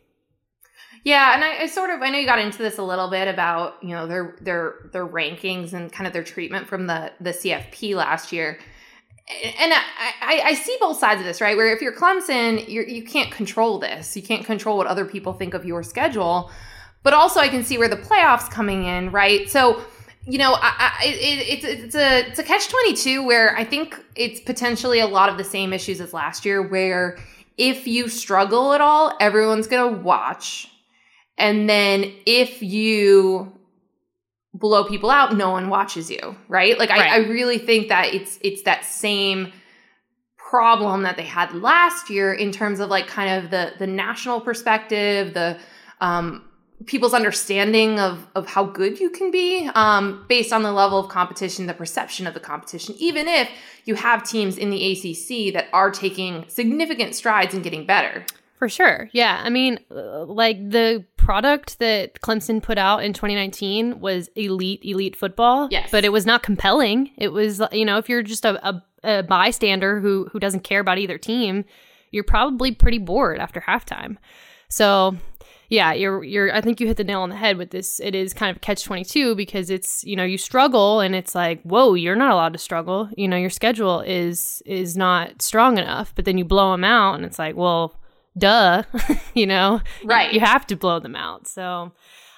Yeah, 1.07 1.35
and 1.35 1.45
I, 1.45 1.63
I 1.63 1.67
sort 1.67 1.91
of 1.91 2.03
I 2.03 2.11
know 2.11 2.19
you 2.19 2.27
got 2.27 2.41
into 2.41 2.59
this 2.59 2.79
a 2.79 2.83
little 2.83 3.09
bit 3.09 3.29
about 3.29 3.77
you 3.81 3.91
know 3.91 4.09
their 4.09 4.35
their 4.41 4.89
their 4.91 5.07
rankings 5.07 5.73
and 5.73 5.93
kind 5.93 6.05
of 6.05 6.13
their 6.13 6.25
treatment 6.25 6.67
from 6.67 6.89
the 6.89 7.13
the 7.21 7.31
CFP 7.31 7.95
last 7.95 8.33
year, 8.33 8.59
and 9.29 9.73
I, 9.73 9.83
I, 10.21 10.41
I 10.47 10.55
see 10.55 10.77
both 10.81 10.99
sides 10.99 11.21
of 11.21 11.25
this 11.25 11.41
right. 11.41 11.57
Where 11.57 11.73
if 11.73 11.81
you're 11.81 11.95
Clemson, 11.95 12.69
you're, 12.69 12.89
you 12.89 13.05
can't 13.05 13.31
control 13.31 13.79
this. 13.79 14.17
You 14.17 14.23
can't 14.25 14.45
control 14.45 14.77
what 14.77 14.89
other 14.89 15.05
people 15.05 15.33
think 15.33 15.55
of 15.55 15.65
your 15.65 15.85
schedule, 15.85 16.51
but 17.05 17.15
also 17.15 17.39
I 17.39 17.51
can 17.51 17.63
see 17.63 17.79
where 17.79 17.87
the 17.87 17.97
playoffs 17.97 18.51
coming 18.51 18.85
in 18.85 19.13
right. 19.13 19.49
So 19.49 19.81
you 20.25 20.39
know, 20.39 20.55
I, 20.55 20.93
I, 21.01 21.05
it, 21.05 21.63
it's 21.63 21.65
it's 21.65 21.95
a 21.95 22.27
it's 22.27 22.41
a 22.41 22.43
catch 22.43 22.67
twenty 22.69 22.95
two 22.95 23.25
where 23.25 23.57
I 23.57 23.63
think 23.63 23.97
it's 24.17 24.41
potentially 24.41 24.99
a 24.99 25.07
lot 25.07 25.29
of 25.29 25.39
the 25.39 25.45
same 25.45 25.73
issues 25.73 26.01
as 26.01 26.13
last 26.13 26.45
year. 26.45 26.63
Where 26.67 27.17
if 27.57 27.87
you 27.87 28.09
struggle 28.09 28.73
at 28.73 28.81
all, 28.81 29.17
everyone's 29.21 29.69
gonna 29.69 29.97
watch, 29.99 30.73
and 31.39 31.69
then 31.69 32.13
if 32.25 32.63
you 32.63 33.53
blow 34.55 34.85
people 34.85 35.11
out, 35.11 35.37
no 35.37 35.51
one 35.51 35.69
watches 35.69 36.11
you, 36.11 36.37
right? 36.49 36.79
Like 36.79 36.91
Right. 36.91 37.11
I, 37.11 37.17
I 37.17 37.19
really 37.19 37.59
think 37.59 37.89
that 37.89 38.15
it's 38.15 38.39
it's 38.43 38.63
that 38.63 38.85
same 38.85 39.53
problem 40.37 41.03
that 41.03 41.17
they 41.17 41.25
had 41.25 41.53
last 41.55 42.09
year 42.09 42.33
in 42.33 42.53
terms 42.53 42.81
of 42.81 42.89
like 42.89 43.07
kind 43.07 43.45
of 43.45 43.51
the 43.51 43.73
the 43.79 43.87
national 43.87 44.41
perspective, 44.41 45.35
the 45.35 45.59
um 46.01 46.45
people's 46.85 47.15
understanding 47.15 47.99
of 47.99 48.27
of 48.35 48.47
how 48.47 48.65
good 48.65 49.01
you 49.01 49.09
can 49.09 49.31
be 49.31 49.69
um, 49.75 50.25
based 50.29 50.53
on 50.53 50.63
the 50.63 50.73
level 50.73 50.99
of 50.99 51.09
competition, 51.09 51.67
the 51.67 51.75
perception 51.75 52.27
of 52.27 52.35
the 52.35 52.41
competition. 52.41 52.95
Even 52.99 53.27
if 53.29 53.49
you 53.85 53.95
have 53.95 54.25
teams 54.25 54.59
in 54.59 54.71
the 54.71 54.93
ACC 54.93 55.55
that 55.55 55.69
are 55.73 55.91
taking 55.91 56.45
significant 56.49 57.15
strides 57.15 57.55
in 57.55 57.63
getting 57.63 57.87
better. 57.87 58.27
For 58.59 58.69
sure. 58.69 59.09
Yeah. 59.13 59.43
I 59.45 59.51
mean, 59.51 59.79
uh, 59.91 60.25
like 60.25 60.71
the 60.71 61.05
product 61.17 61.79
that 61.79 62.21
Clemson 62.21 62.63
put 62.63 62.79
out 62.79 63.05
in 63.05 63.13
2019 63.13 64.01
was 64.01 64.29
elite, 64.35 64.81
elite 64.83 65.15
football. 65.15 65.69
Yes. 65.71 65.91
But 65.91 66.05
it 66.05 66.11
was 66.11 66.25
not 66.25 66.43
compelling. 66.43 67.11
It 67.17 67.29
was, 67.29 67.61
you 67.73 67.85
know, 67.85 67.99
if 67.99 68.09
you're 68.09 68.23
just 68.23 68.45
a, 68.45 68.67
a, 68.67 68.83
a 69.05 69.23
bystander 69.23 70.01
who, 70.01 70.29
who 70.33 70.39
doesn't 70.39 70.65
care 70.65 70.81
about 70.81 70.99
either 70.99 71.19
team, 71.19 71.65
you're 72.11 72.25
probably 72.25 72.73
pretty 72.75 72.99
bored 72.99 73.39
after 73.39 73.61
halftime. 73.61 74.17
So, 74.69 75.17
yeah, 75.69 75.93
you're 75.93 76.23
you're 76.23 76.55
I 76.55 76.61
think 76.61 76.81
you 76.81 76.87
hit 76.87 76.97
the 76.97 77.05
nail 77.05 77.23
on 77.23 77.29
the 77.29 77.37
head 77.37 77.57
with 77.57 77.71
this. 77.71 78.01
It 78.01 78.15
is 78.15 78.33
kind 78.33 78.55
of 78.55 78.63
catch 78.63 78.85
22 78.85 79.35
because 79.35 79.69
it's, 79.69 80.05
you 80.05 80.17
know, 80.17 80.25
you 80.25 80.39
struggle 80.39 81.01
and 81.01 81.15
it's 81.15 81.35
like, 81.35 81.61
"Whoa, 81.63 81.95
you're 81.95 82.17
not 82.17 82.31
allowed 82.31 82.53
to 82.53 82.59
struggle." 82.59 83.09
You 83.17 83.27
know, 83.27 83.37
your 83.37 83.51
schedule 83.51 84.01
is 84.01 84.63
is 84.65 84.97
not 84.97 85.43
strong 85.43 85.79
enough, 85.79 86.15
but 86.15 86.25
then 86.25 86.39
you 86.39 86.45
blow 86.45 86.71
them 86.73 86.85
out 86.85 87.15
and 87.15 87.25
it's 87.25 87.39
like, 87.39 87.57
"Well, 87.57 87.97
duh." 88.37 88.83
you 89.35 89.47
know. 89.47 89.81
Right. 90.05 90.33
You 90.33 90.41
have 90.41 90.67
to 90.69 90.77
blow 90.77 91.01
them 91.01 91.17
out. 91.17 91.47
So, 91.47 91.93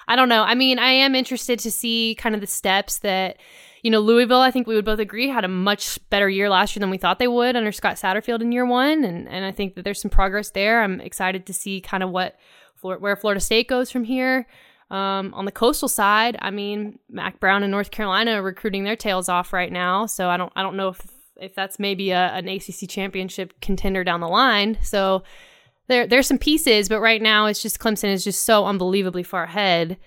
I 0.07 0.15
don't 0.15 0.29
know. 0.29 0.43
I 0.43 0.55
mean, 0.55 0.79
I 0.79 0.91
am 0.91 1.15
interested 1.15 1.59
to 1.59 1.71
see 1.71 2.15
kind 2.17 2.35
of 2.35 2.41
the 2.41 2.47
steps 2.47 2.99
that 2.99 3.37
you 3.83 3.91
know, 3.91 3.99
Louisville, 3.99 4.41
I 4.41 4.51
think 4.51 4.67
we 4.67 4.75
would 4.75 4.85
both 4.85 4.99
agree, 4.99 5.29
had 5.29 5.45
a 5.45 5.49
much 5.49 5.99
better 6.09 6.29
year 6.29 6.49
last 6.49 6.75
year 6.75 6.81
than 6.81 6.89
we 6.89 6.97
thought 6.97 7.19
they 7.19 7.27
would 7.27 7.55
under 7.55 7.71
Scott 7.71 7.95
Satterfield 7.95 8.41
in 8.41 8.51
year 8.51 8.65
one. 8.65 9.03
And, 9.03 9.27
and 9.29 9.45
I 9.45 9.51
think 9.51 9.75
that 9.75 9.83
there's 9.83 10.01
some 10.01 10.11
progress 10.11 10.51
there. 10.51 10.83
I'm 10.83 10.99
excited 10.99 11.45
to 11.45 11.53
see 11.53 11.81
kind 11.81 12.03
of 12.03 12.09
what 12.09 12.37
where 12.81 13.15
Florida 13.15 13.41
State 13.41 13.67
goes 13.67 13.91
from 13.91 14.05
here. 14.05 14.47
Um, 14.89 15.33
on 15.33 15.45
the 15.45 15.51
coastal 15.51 15.89
side, 15.89 16.37
I 16.41 16.49
mean, 16.49 16.97
Mack 17.09 17.39
Brown 17.39 17.61
and 17.61 17.71
North 17.71 17.91
Carolina 17.91 18.33
are 18.33 18.41
recruiting 18.41 18.85
their 18.85 18.95
tails 18.95 19.29
off 19.29 19.53
right 19.53 19.71
now. 19.71 20.05
So 20.05 20.29
I 20.29 20.37
don't 20.37 20.51
I 20.55 20.63
don't 20.63 20.77
know 20.77 20.89
if 20.89 21.01
if 21.35 21.55
that's 21.55 21.79
maybe 21.79 22.11
a, 22.11 22.27
an 22.33 22.47
ACC 22.47 22.89
championship 22.89 23.53
contender 23.61 24.03
down 24.03 24.19
the 24.19 24.27
line. 24.27 24.77
So 24.81 25.23
there 25.89 26.07
there's 26.07 26.27
some 26.27 26.37
pieces, 26.37 26.87
but 26.87 27.01
right 27.01 27.21
now 27.21 27.47
it's 27.47 27.61
just 27.61 27.79
Clemson 27.79 28.13
is 28.13 28.23
just 28.23 28.45
so 28.45 28.65
unbelievably 28.65 29.23
far 29.23 29.43
ahead 29.43 29.97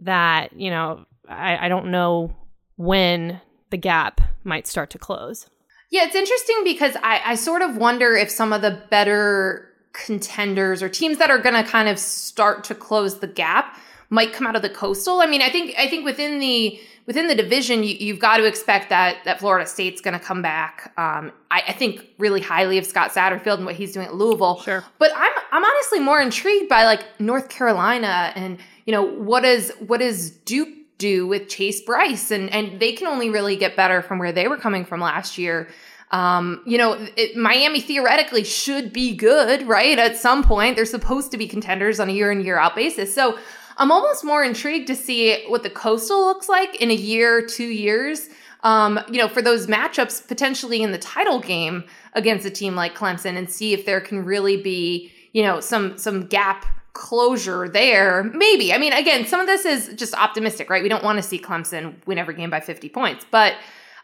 that 0.00 0.52
you 0.52 0.70
know 0.70 1.06
I, 1.26 1.66
I 1.66 1.68
don't 1.68 1.90
know 1.90 2.36
when 2.76 3.40
the 3.70 3.78
gap 3.78 4.20
might 4.44 4.66
start 4.66 4.90
to 4.90 4.98
close. 4.98 5.48
Yeah, 5.90 6.04
it's 6.04 6.14
interesting 6.14 6.60
because 6.64 6.96
I, 7.02 7.20
I 7.24 7.34
sort 7.34 7.62
of 7.62 7.76
wonder 7.76 8.14
if 8.14 8.30
some 8.30 8.52
of 8.52 8.62
the 8.62 8.82
better 8.90 9.68
contenders 9.92 10.82
or 10.82 10.88
teams 10.88 11.18
that 11.18 11.30
are 11.30 11.38
going 11.38 11.54
to 11.54 11.68
kind 11.68 11.88
of 11.88 11.98
start 11.98 12.62
to 12.64 12.74
close 12.74 13.18
the 13.18 13.26
gap 13.26 13.76
might 14.10 14.32
come 14.32 14.46
out 14.46 14.56
of 14.56 14.62
the 14.62 14.68
coastal. 14.68 15.20
I 15.20 15.26
mean, 15.26 15.40
I 15.40 15.48
think 15.48 15.74
I 15.78 15.88
think 15.88 16.04
within 16.04 16.40
the 16.40 16.78
within 17.06 17.28
the 17.28 17.34
division, 17.34 17.82
you, 17.84 17.94
you've 17.98 18.18
got 18.18 18.36
to 18.36 18.44
expect 18.44 18.90
that 18.90 19.18
that 19.24 19.38
Florida 19.38 19.66
State's 19.66 20.00
going 20.00 20.18
to 20.18 20.24
come 20.24 20.42
back. 20.42 20.92
Um, 20.98 21.32
I, 21.50 21.62
I 21.68 21.72
think 21.72 22.04
really 22.18 22.40
highly 22.40 22.76
of 22.76 22.84
Scott 22.84 23.12
Satterfield 23.12 23.56
and 23.56 23.66
what 23.66 23.76
he's 23.76 23.92
doing 23.92 24.06
at 24.06 24.14
Louisville. 24.14 24.60
Sure. 24.60 24.84
But 24.98 25.12
I'm 25.16 25.32
I'm 25.52 25.64
honestly 25.64 26.00
more 26.00 26.20
intrigued 26.20 26.68
by 26.68 26.84
like 26.84 27.04
North 27.20 27.48
Carolina 27.48 28.32
and 28.34 28.58
you 28.84 28.92
know 28.92 29.02
what 29.02 29.44
is 29.44 29.72
what 29.86 30.00
does 30.00 30.30
Duke 30.30 30.68
do 30.98 31.26
with 31.26 31.48
Chase 31.48 31.80
Brice 31.80 32.32
and 32.32 32.50
and 32.52 32.80
they 32.80 32.92
can 32.92 33.06
only 33.06 33.30
really 33.30 33.56
get 33.56 33.76
better 33.76 34.02
from 34.02 34.18
where 34.18 34.32
they 34.32 34.48
were 34.48 34.58
coming 34.58 34.84
from 34.84 35.00
last 35.00 35.38
year. 35.38 35.68
Um, 36.10 36.62
you 36.66 36.76
know, 36.76 37.06
it, 37.16 37.36
Miami 37.36 37.80
theoretically 37.80 38.42
should 38.42 38.92
be 38.92 39.14
good, 39.14 39.68
right? 39.68 39.96
At 39.96 40.16
some 40.16 40.42
point, 40.42 40.74
they're 40.74 40.84
supposed 40.84 41.30
to 41.30 41.38
be 41.38 41.46
contenders 41.46 42.00
on 42.00 42.08
a 42.08 42.12
year 42.12 42.32
in 42.32 42.40
year 42.40 42.58
out 42.58 42.74
basis. 42.74 43.14
So 43.14 43.38
I'm 43.80 43.90
almost 43.90 44.24
more 44.24 44.44
intrigued 44.44 44.86
to 44.88 44.94
see 44.94 45.44
what 45.48 45.62
the 45.64 45.70
coastal 45.70 46.20
looks 46.26 46.48
like 46.48 46.76
in 46.76 46.90
a 46.90 46.94
year, 46.94 47.44
two 47.44 47.64
years. 47.64 48.28
um, 48.62 49.00
you 49.08 49.18
know, 49.18 49.28
for 49.28 49.40
those 49.42 49.66
matchups 49.66 50.26
potentially 50.28 50.82
in 50.82 50.92
the 50.92 50.98
title 50.98 51.40
game 51.40 51.84
against 52.12 52.44
a 52.44 52.50
team 52.50 52.74
like 52.74 52.94
Clemson 52.94 53.36
and 53.36 53.50
see 53.50 53.72
if 53.72 53.86
there 53.86 54.00
can 54.00 54.24
really 54.24 54.60
be, 54.60 55.10
you 55.32 55.42
know, 55.42 55.60
some 55.60 55.96
some 55.96 56.26
gap 56.26 56.66
closure 56.92 57.68
there. 57.68 58.24
Maybe. 58.34 58.72
I 58.74 58.78
mean, 58.78 58.92
again, 58.92 59.26
some 59.26 59.40
of 59.40 59.46
this 59.46 59.64
is 59.64 59.94
just 59.94 60.14
optimistic, 60.14 60.68
right? 60.68 60.82
We 60.82 60.88
don't 60.88 61.04
want 61.04 61.16
to 61.16 61.22
see 61.22 61.38
Clemson 61.38 61.94
win 62.06 62.18
every 62.18 62.34
game 62.34 62.50
by 62.50 62.60
50 62.60 62.88
points, 62.90 63.24
but 63.30 63.54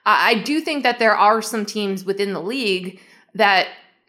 I 0.07 0.37
do 0.37 0.61
think 0.61 0.85
that 0.85 0.99
there 1.01 1.17
are 1.17 1.43
some 1.43 1.67
teams 1.67 2.05
within 2.05 2.33
the 2.33 2.41
league 2.41 3.01
that 3.35 3.67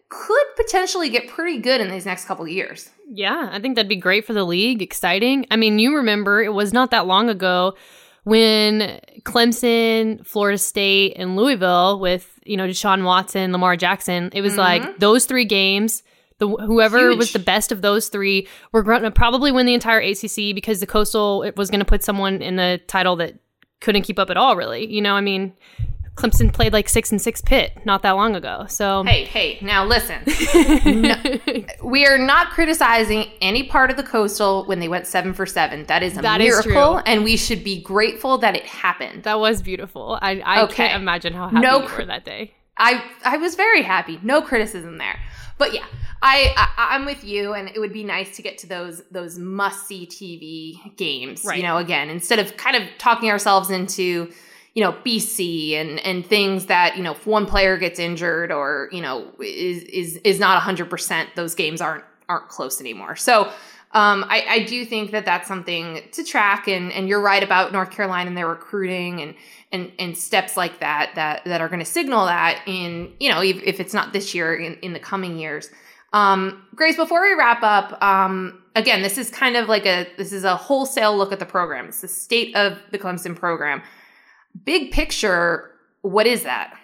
could 0.09 0.45
potentially 0.55 1.09
get 1.09 1.27
pretty 1.27 1.59
good 1.59 1.81
in 1.81 1.89
these 1.89 2.05
next 2.05 2.25
couple 2.25 2.47
years. 2.47 2.89
Yeah, 3.09 3.49
I 3.51 3.59
think 3.59 3.75
that'd 3.75 3.89
be 3.89 3.95
great 3.95 4.25
for 4.25 4.33
the 4.33 4.43
league, 4.43 4.81
exciting. 4.81 5.45
I 5.51 5.55
mean, 5.55 5.79
you 5.79 5.95
remember 5.95 6.41
it 6.41 6.53
was 6.53 6.73
not 6.73 6.91
that 6.91 7.07
long 7.07 7.29
ago 7.29 7.75
when 8.23 8.99
Clemson, 9.21 10.25
Florida 10.25 10.57
State, 10.57 11.13
and 11.15 11.35
Louisville 11.35 11.99
with, 11.99 12.39
you 12.45 12.57
know, 12.57 12.67
Deshaun 12.67 13.03
Watson, 13.03 13.51
Lamar 13.51 13.77
Jackson, 13.77 14.29
it 14.33 14.41
was 14.41 14.53
mm-hmm. 14.53 14.85
like 14.85 14.99
those 14.99 15.25
three 15.25 15.45
games 15.45 16.03
the 16.39 16.47
whoever 16.47 17.09
Huge. 17.09 17.17
was 17.17 17.33
the 17.33 17.39
best 17.39 17.71
of 17.71 17.81
those 17.81 18.09
three 18.09 18.47
were 18.71 18.83
going 18.83 19.03
to 19.03 19.11
probably 19.11 19.51
win 19.51 19.65
the 19.65 19.73
entire 19.73 19.99
ACC 19.99 20.53
because 20.53 20.79
the 20.79 20.85
Coastal 20.85 21.51
was 21.55 21.69
going 21.69 21.79
to 21.79 21.85
put 21.85 22.03
someone 22.03 22.41
in 22.41 22.57
the 22.57 22.79
title 22.87 23.15
that 23.17 23.35
couldn't 23.81 24.03
keep 24.03 24.19
up 24.19 24.29
at 24.29 24.37
all. 24.37 24.55
Really, 24.55 24.85
you 24.91 25.01
know, 25.01 25.15
I 25.15 25.21
mean, 25.21 25.53
Clemson 26.17 26.51
played 26.51 26.73
like 26.73 26.89
six 26.89 27.11
and 27.11 27.21
six 27.21 27.41
Pitt 27.41 27.77
not 27.85 28.01
that 28.01 28.11
long 28.11 28.35
ago. 28.35 28.65
So 28.67 29.03
hey, 29.03 29.25
hey, 29.25 29.59
now 29.61 29.85
listen, 29.85 30.21
no, 31.01 31.15
we 31.83 32.05
are 32.05 32.17
not 32.17 32.49
criticizing 32.49 33.29
any 33.39 33.63
part 33.63 33.91
of 33.91 33.97
the 33.97 34.03
Coastal 34.03 34.65
when 34.65 34.79
they 34.79 34.87
went 34.87 35.05
seven 35.05 35.33
for 35.33 35.45
seven. 35.45 35.85
That 35.85 36.01
is 36.01 36.17
a 36.17 36.21
that 36.23 36.39
miracle, 36.39 36.97
is 36.97 37.03
and 37.05 37.23
we 37.23 37.37
should 37.37 37.63
be 37.63 37.81
grateful 37.81 38.39
that 38.39 38.55
it 38.55 38.65
happened. 38.65 39.23
That 39.23 39.39
was 39.39 39.61
beautiful. 39.61 40.17
I, 40.21 40.39
I 40.39 40.63
okay. 40.63 40.73
can't 40.73 41.01
imagine 41.01 41.33
how 41.33 41.49
happy 41.49 41.61
no, 41.61 41.83
you 41.83 41.97
were 41.97 42.05
that 42.05 42.25
day. 42.25 42.53
I 42.77 43.03
I 43.23 43.37
was 43.37 43.55
very 43.55 43.83
happy. 43.83 44.19
No 44.23 44.41
criticism 44.41 44.97
there. 44.97 45.19
But 45.59 45.73
yeah, 45.73 45.85
I, 46.21 46.53
I 46.77 46.95
am 46.95 47.05
with 47.05 47.23
you, 47.23 47.53
and 47.53 47.69
it 47.69 47.79
would 47.79 47.93
be 47.93 48.03
nice 48.03 48.35
to 48.35 48.41
get 48.41 48.57
to 48.59 48.67
those 48.67 49.03
those 49.11 49.37
must 49.37 49.87
see 49.87 50.07
TV 50.07 50.95
games. 50.95 51.43
Right. 51.45 51.57
You 51.57 51.63
know, 51.63 51.77
again, 51.77 52.09
instead 52.09 52.39
of 52.39 52.57
kind 52.57 52.75
of 52.75 52.83
talking 52.97 53.29
ourselves 53.29 53.69
into 53.69 54.31
you 54.77 54.83
know 54.83 54.93
BC 55.03 55.73
and 55.73 55.99
and 56.01 56.23
things 56.23 56.67
that 56.67 56.97
you 56.97 57.01
know 57.01 57.13
if 57.13 57.25
one 57.25 57.47
player 57.47 57.77
gets 57.77 57.97
injured 57.97 58.51
or 58.51 58.89
you 58.91 59.01
know 59.01 59.33
is 59.41 59.81
is 59.85 60.17
is 60.17 60.39
not 60.39 60.61
100%, 60.61 61.33
those 61.33 61.55
games 61.55 61.81
aren't 61.81 62.03
aren't 62.29 62.47
close 62.47 62.79
anymore. 62.79 63.17
So. 63.17 63.51
Um, 63.93 64.25
I, 64.27 64.45
I 64.49 64.63
do 64.63 64.83
think 64.83 65.11
that 65.11 65.23
that's 65.23 65.47
something 65.47 66.01
to 66.11 66.21
track, 66.21 66.67
and, 66.67 66.91
and 66.91 67.07
you're 67.07 67.21
right 67.21 67.41
about 67.41 67.71
North 67.71 67.89
Carolina 67.89 68.27
and 68.27 68.37
their 68.37 68.45
recruiting 68.45 69.21
and 69.21 69.33
and 69.71 69.93
and 69.97 70.15
steps 70.17 70.57
like 70.57 70.81
that 70.81 71.13
that 71.15 71.45
that 71.45 71.61
are 71.61 71.69
going 71.69 71.79
to 71.79 71.85
signal 71.85 72.25
that 72.25 72.61
in 72.65 73.13
you 73.21 73.31
know 73.31 73.41
if, 73.41 73.63
if 73.63 73.79
it's 73.79 73.93
not 73.93 74.11
this 74.11 74.35
year 74.35 74.53
in, 74.55 74.73
in 74.81 74.91
the 74.91 74.99
coming 74.99 75.37
years 75.37 75.69
um 76.13 76.65
grace 76.75 76.95
before 76.95 77.21
we 77.21 77.33
wrap 77.33 77.63
up 77.63 78.01
um 78.03 78.61
again 78.75 79.01
this 79.01 79.17
is 79.17 79.29
kind 79.29 79.55
of 79.55 79.67
like 79.67 79.85
a 79.85 80.07
this 80.17 80.31
is 80.31 80.43
a 80.43 80.55
wholesale 80.55 81.17
look 81.17 81.31
at 81.31 81.39
the 81.39 81.45
program 81.45 81.87
it's 81.87 82.01
the 82.01 82.07
state 82.07 82.55
of 82.55 82.77
the 82.91 82.97
clemson 82.97 83.35
program 83.35 83.81
big 84.65 84.91
picture 84.91 85.71
what 86.01 86.27
is 86.27 86.43
that 86.43 86.77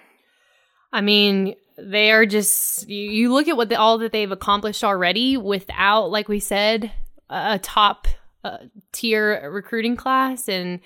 i 0.92 1.02
mean 1.02 1.56
they 1.78 2.12
are 2.12 2.26
just 2.26 2.88
you, 2.88 3.10
you 3.10 3.34
look 3.34 3.48
at 3.48 3.58
what 3.58 3.70
the, 3.70 3.76
all 3.76 3.98
that 3.98 4.12
they've 4.12 4.32
accomplished 4.32 4.84
already 4.84 5.38
without 5.38 6.12
like 6.12 6.28
we 6.28 6.40
said 6.40 6.92
a 7.30 7.60
top 7.60 8.08
uh, 8.44 8.58
tier 8.92 9.50
recruiting 9.50 9.96
class 9.96 10.48
and 10.48 10.80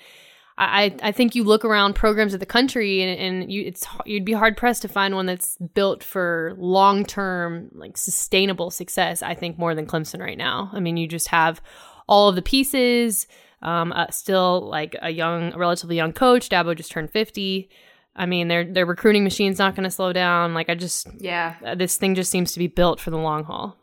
I, 0.60 0.96
I 1.02 1.12
think 1.12 1.36
you 1.36 1.44
look 1.44 1.64
around 1.64 1.94
programs 1.94 2.34
of 2.34 2.40
the 2.40 2.46
country 2.46 3.00
and, 3.00 3.20
and 3.20 3.52
you 3.52 3.62
it's 3.62 3.86
you'd 4.04 4.24
be 4.24 4.32
hard 4.32 4.56
pressed 4.56 4.82
to 4.82 4.88
find 4.88 5.14
one 5.14 5.26
that's 5.26 5.56
built 5.74 6.02
for 6.02 6.54
long 6.58 7.04
term 7.04 7.70
like 7.74 7.96
sustainable 7.96 8.72
success. 8.72 9.22
I 9.22 9.34
think 9.34 9.56
more 9.56 9.76
than 9.76 9.86
Clemson 9.86 10.20
right 10.20 10.36
now. 10.36 10.68
I 10.72 10.80
mean, 10.80 10.96
you 10.96 11.06
just 11.06 11.28
have 11.28 11.62
all 12.08 12.28
of 12.28 12.34
the 12.34 12.42
pieces. 12.42 13.28
Um, 13.60 13.92
uh, 13.92 14.06
still 14.10 14.60
like 14.68 14.96
a 15.02 15.10
young, 15.10 15.52
a 15.52 15.58
relatively 15.58 15.96
young 15.96 16.12
coach. 16.12 16.48
Dabo 16.48 16.76
just 16.76 16.92
turned 16.92 17.10
fifty. 17.10 17.70
I 18.14 18.26
mean, 18.26 18.48
their 18.48 18.64
their 18.64 18.86
recruiting 18.86 19.24
machine's 19.24 19.58
not 19.58 19.74
going 19.74 19.84
to 19.84 19.90
slow 19.90 20.12
down. 20.12 20.54
Like 20.54 20.68
I 20.68 20.74
just 20.74 21.08
yeah, 21.18 21.54
uh, 21.64 21.74
this 21.74 21.96
thing 21.96 22.14
just 22.14 22.30
seems 22.30 22.52
to 22.52 22.58
be 22.58 22.66
built 22.66 23.00
for 23.00 23.10
the 23.10 23.18
long 23.18 23.44
haul. 23.44 23.76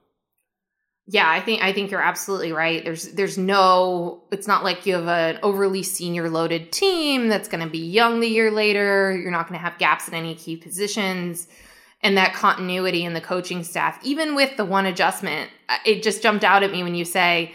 Yeah, 1.08 1.30
I 1.30 1.40
think 1.40 1.62
I 1.64 1.72
think 1.72 1.92
you're 1.92 2.02
absolutely 2.02 2.52
right. 2.52 2.84
There's 2.84 3.10
there's 3.10 3.38
no 3.38 4.24
it's 4.32 4.48
not 4.48 4.64
like 4.64 4.86
you 4.86 4.96
have 4.96 5.08
an 5.08 5.40
overly 5.44 5.84
senior 5.84 6.30
loaded 6.30 6.72
team 6.72 7.28
that's 7.28 7.48
going 7.48 7.64
to 7.64 7.70
be 7.70 7.80
young 7.80 8.20
the 8.20 8.28
year 8.28 8.50
later. 8.50 9.16
You're 9.16 9.32
not 9.32 9.48
going 9.48 9.60
to 9.60 9.64
have 9.64 9.78
gaps 9.78 10.08
in 10.08 10.16
any 10.16 10.36
key 10.36 10.58
positions 10.58 11.48
and 12.02 12.18
that 12.18 12.34
continuity 12.34 13.04
in 13.06 13.14
the 13.14 13.22
coaching 13.22 13.64
staff. 13.64 14.00
Even 14.04 14.36
with 14.36 14.58
the 14.58 14.66
one 14.66 14.86
adjustment, 14.86 15.52
uh, 15.70 15.78
it 15.86 16.04
just 16.04 16.24
jumped 16.24 16.44
out 16.44 16.64
at 16.64 16.72
me 16.72 16.84
when 16.84 16.96
you 16.96 17.06
say, 17.06 17.54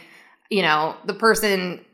you 0.48 0.62
know, 0.62 0.96
the 1.04 1.14
person 1.14 1.85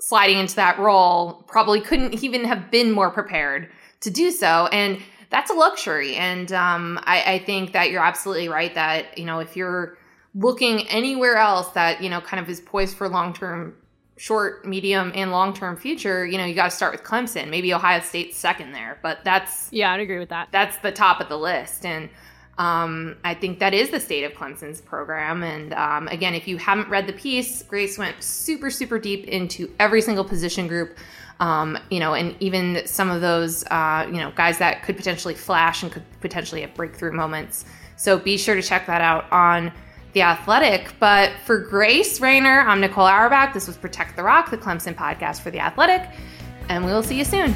sliding 0.00 0.38
into 0.38 0.56
that 0.56 0.78
role 0.78 1.44
probably 1.46 1.80
couldn't 1.80 2.22
even 2.24 2.44
have 2.44 2.70
been 2.70 2.90
more 2.90 3.10
prepared 3.10 3.68
to 4.00 4.10
do 4.10 4.30
so 4.30 4.68
and 4.72 4.98
that's 5.28 5.50
a 5.50 5.54
luxury 5.54 6.16
and 6.16 6.52
um, 6.52 6.98
I, 7.04 7.34
I 7.34 7.38
think 7.38 7.72
that 7.72 7.90
you're 7.90 8.02
absolutely 8.02 8.48
right 8.48 8.74
that 8.74 9.16
you 9.16 9.24
know 9.24 9.38
if 9.38 9.56
you're 9.56 9.96
looking 10.34 10.86
anywhere 10.88 11.36
else 11.36 11.68
that, 11.70 12.02
you 12.02 12.08
know, 12.08 12.20
kind 12.20 12.42
of 12.42 12.48
is 12.48 12.60
poised 12.60 12.96
for 12.96 13.08
long 13.08 13.32
term, 13.32 13.74
short, 14.16 14.66
medium, 14.66 15.12
and 15.14 15.30
long 15.30 15.52
term 15.52 15.76
future, 15.76 16.26
you 16.26 16.38
know, 16.38 16.44
you 16.44 16.54
got 16.54 16.70
to 16.70 16.76
start 16.76 16.92
with 16.92 17.02
Clemson. 17.02 17.48
Maybe 17.48 17.72
Ohio 17.72 18.00
State's 18.00 18.36
second 18.36 18.72
there, 18.72 18.98
but 19.02 19.24
that's. 19.24 19.72
Yeah, 19.72 19.92
I'd 19.92 20.00
agree 20.00 20.18
with 20.18 20.28
that. 20.28 20.48
That's 20.52 20.76
the 20.78 20.92
top 20.92 21.20
of 21.20 21.28
the 21.28 21.38
list. 21.38 21.84
And, 21.84 22.08
um, 22.58 23.16
I 23.24 23.34
think 23.34 23.58
that 23.60 23.72
is 23.72 23.90
the 23.90 24.00
state 24.00 24.24
of 24.24 24.32
Clemson's 24.32 24.80
program. 24.80 25.42
And 25.42 25.72
um, 25.72 26.08
again, 26.08 26.34
if 26.34 26.46
you 26.46 26.58
haven't 26.58 26.88
read 26.88 27.06
the 27.06 27.12
piece, 27.12 27.62
Grace 27.62 27.96
went 27.96 28.22
super, 28.22 28.70
super 28.70 28.98
deep 28.98 29.26
into 29.26 29.72
every 29.78 30.02
single 30.02 30.24
position 30.24 30.66
group. 30.68 30.96
Um, 31.40 31.78
you 31.90 32.00
know, 32.00 32.12
and 32.12 32.36
even 32.40 32.86
some 32.86 33.10
of 33.10 33.22
those, 33.22 33.64
uh, 33.70 34.06
you 34.06 34.18
know, 34.18 34.30
guys 34.36 34.58
that 34.58 34.82
could 34.82 34.96
potentially 34.96 35.34
flash 35.34 35.82
and 35.82 35.90
could 35.90 36.04
potentially 36.20 36.60
have 36.60 36.74
breakthrough 36.74 37.12
moments. 37.12 37.64
So 37.96 38.18
be 38.18 38.36
sure 38.36 38.54
to 38.54 38.62
check 38.62 38.86
that 38.86 39.00
out 39.00 39.30
on 39.32 39.72
the 40.12 40.20
Athletic. 40.22 40.92
But 40.98 41.32
for 41.46 41.58
Grace 41.58 42.20
Raynor, 42.20 42.60
I'm 42.60 42.80
Nicole 42.80 43.06
Auerbach. 43.06 43.54
This 43.54 43.66
was 43.66 43.78
Protect 43.78 44.16
the 44.16 44.22
Rock, 44.22 44.50
the 44.50 44.58
Clemson 44.58 44.94
podcast 44.94 45.40
for 45.40 45.50
The 45.50 45.60
Athletic. 45.60 46.10
And 46.68 46.84
we 46.84 46.92
will 46.92 47.02
see 47.02 47.16
you 47.16 47.24
soon. 47.24 47.54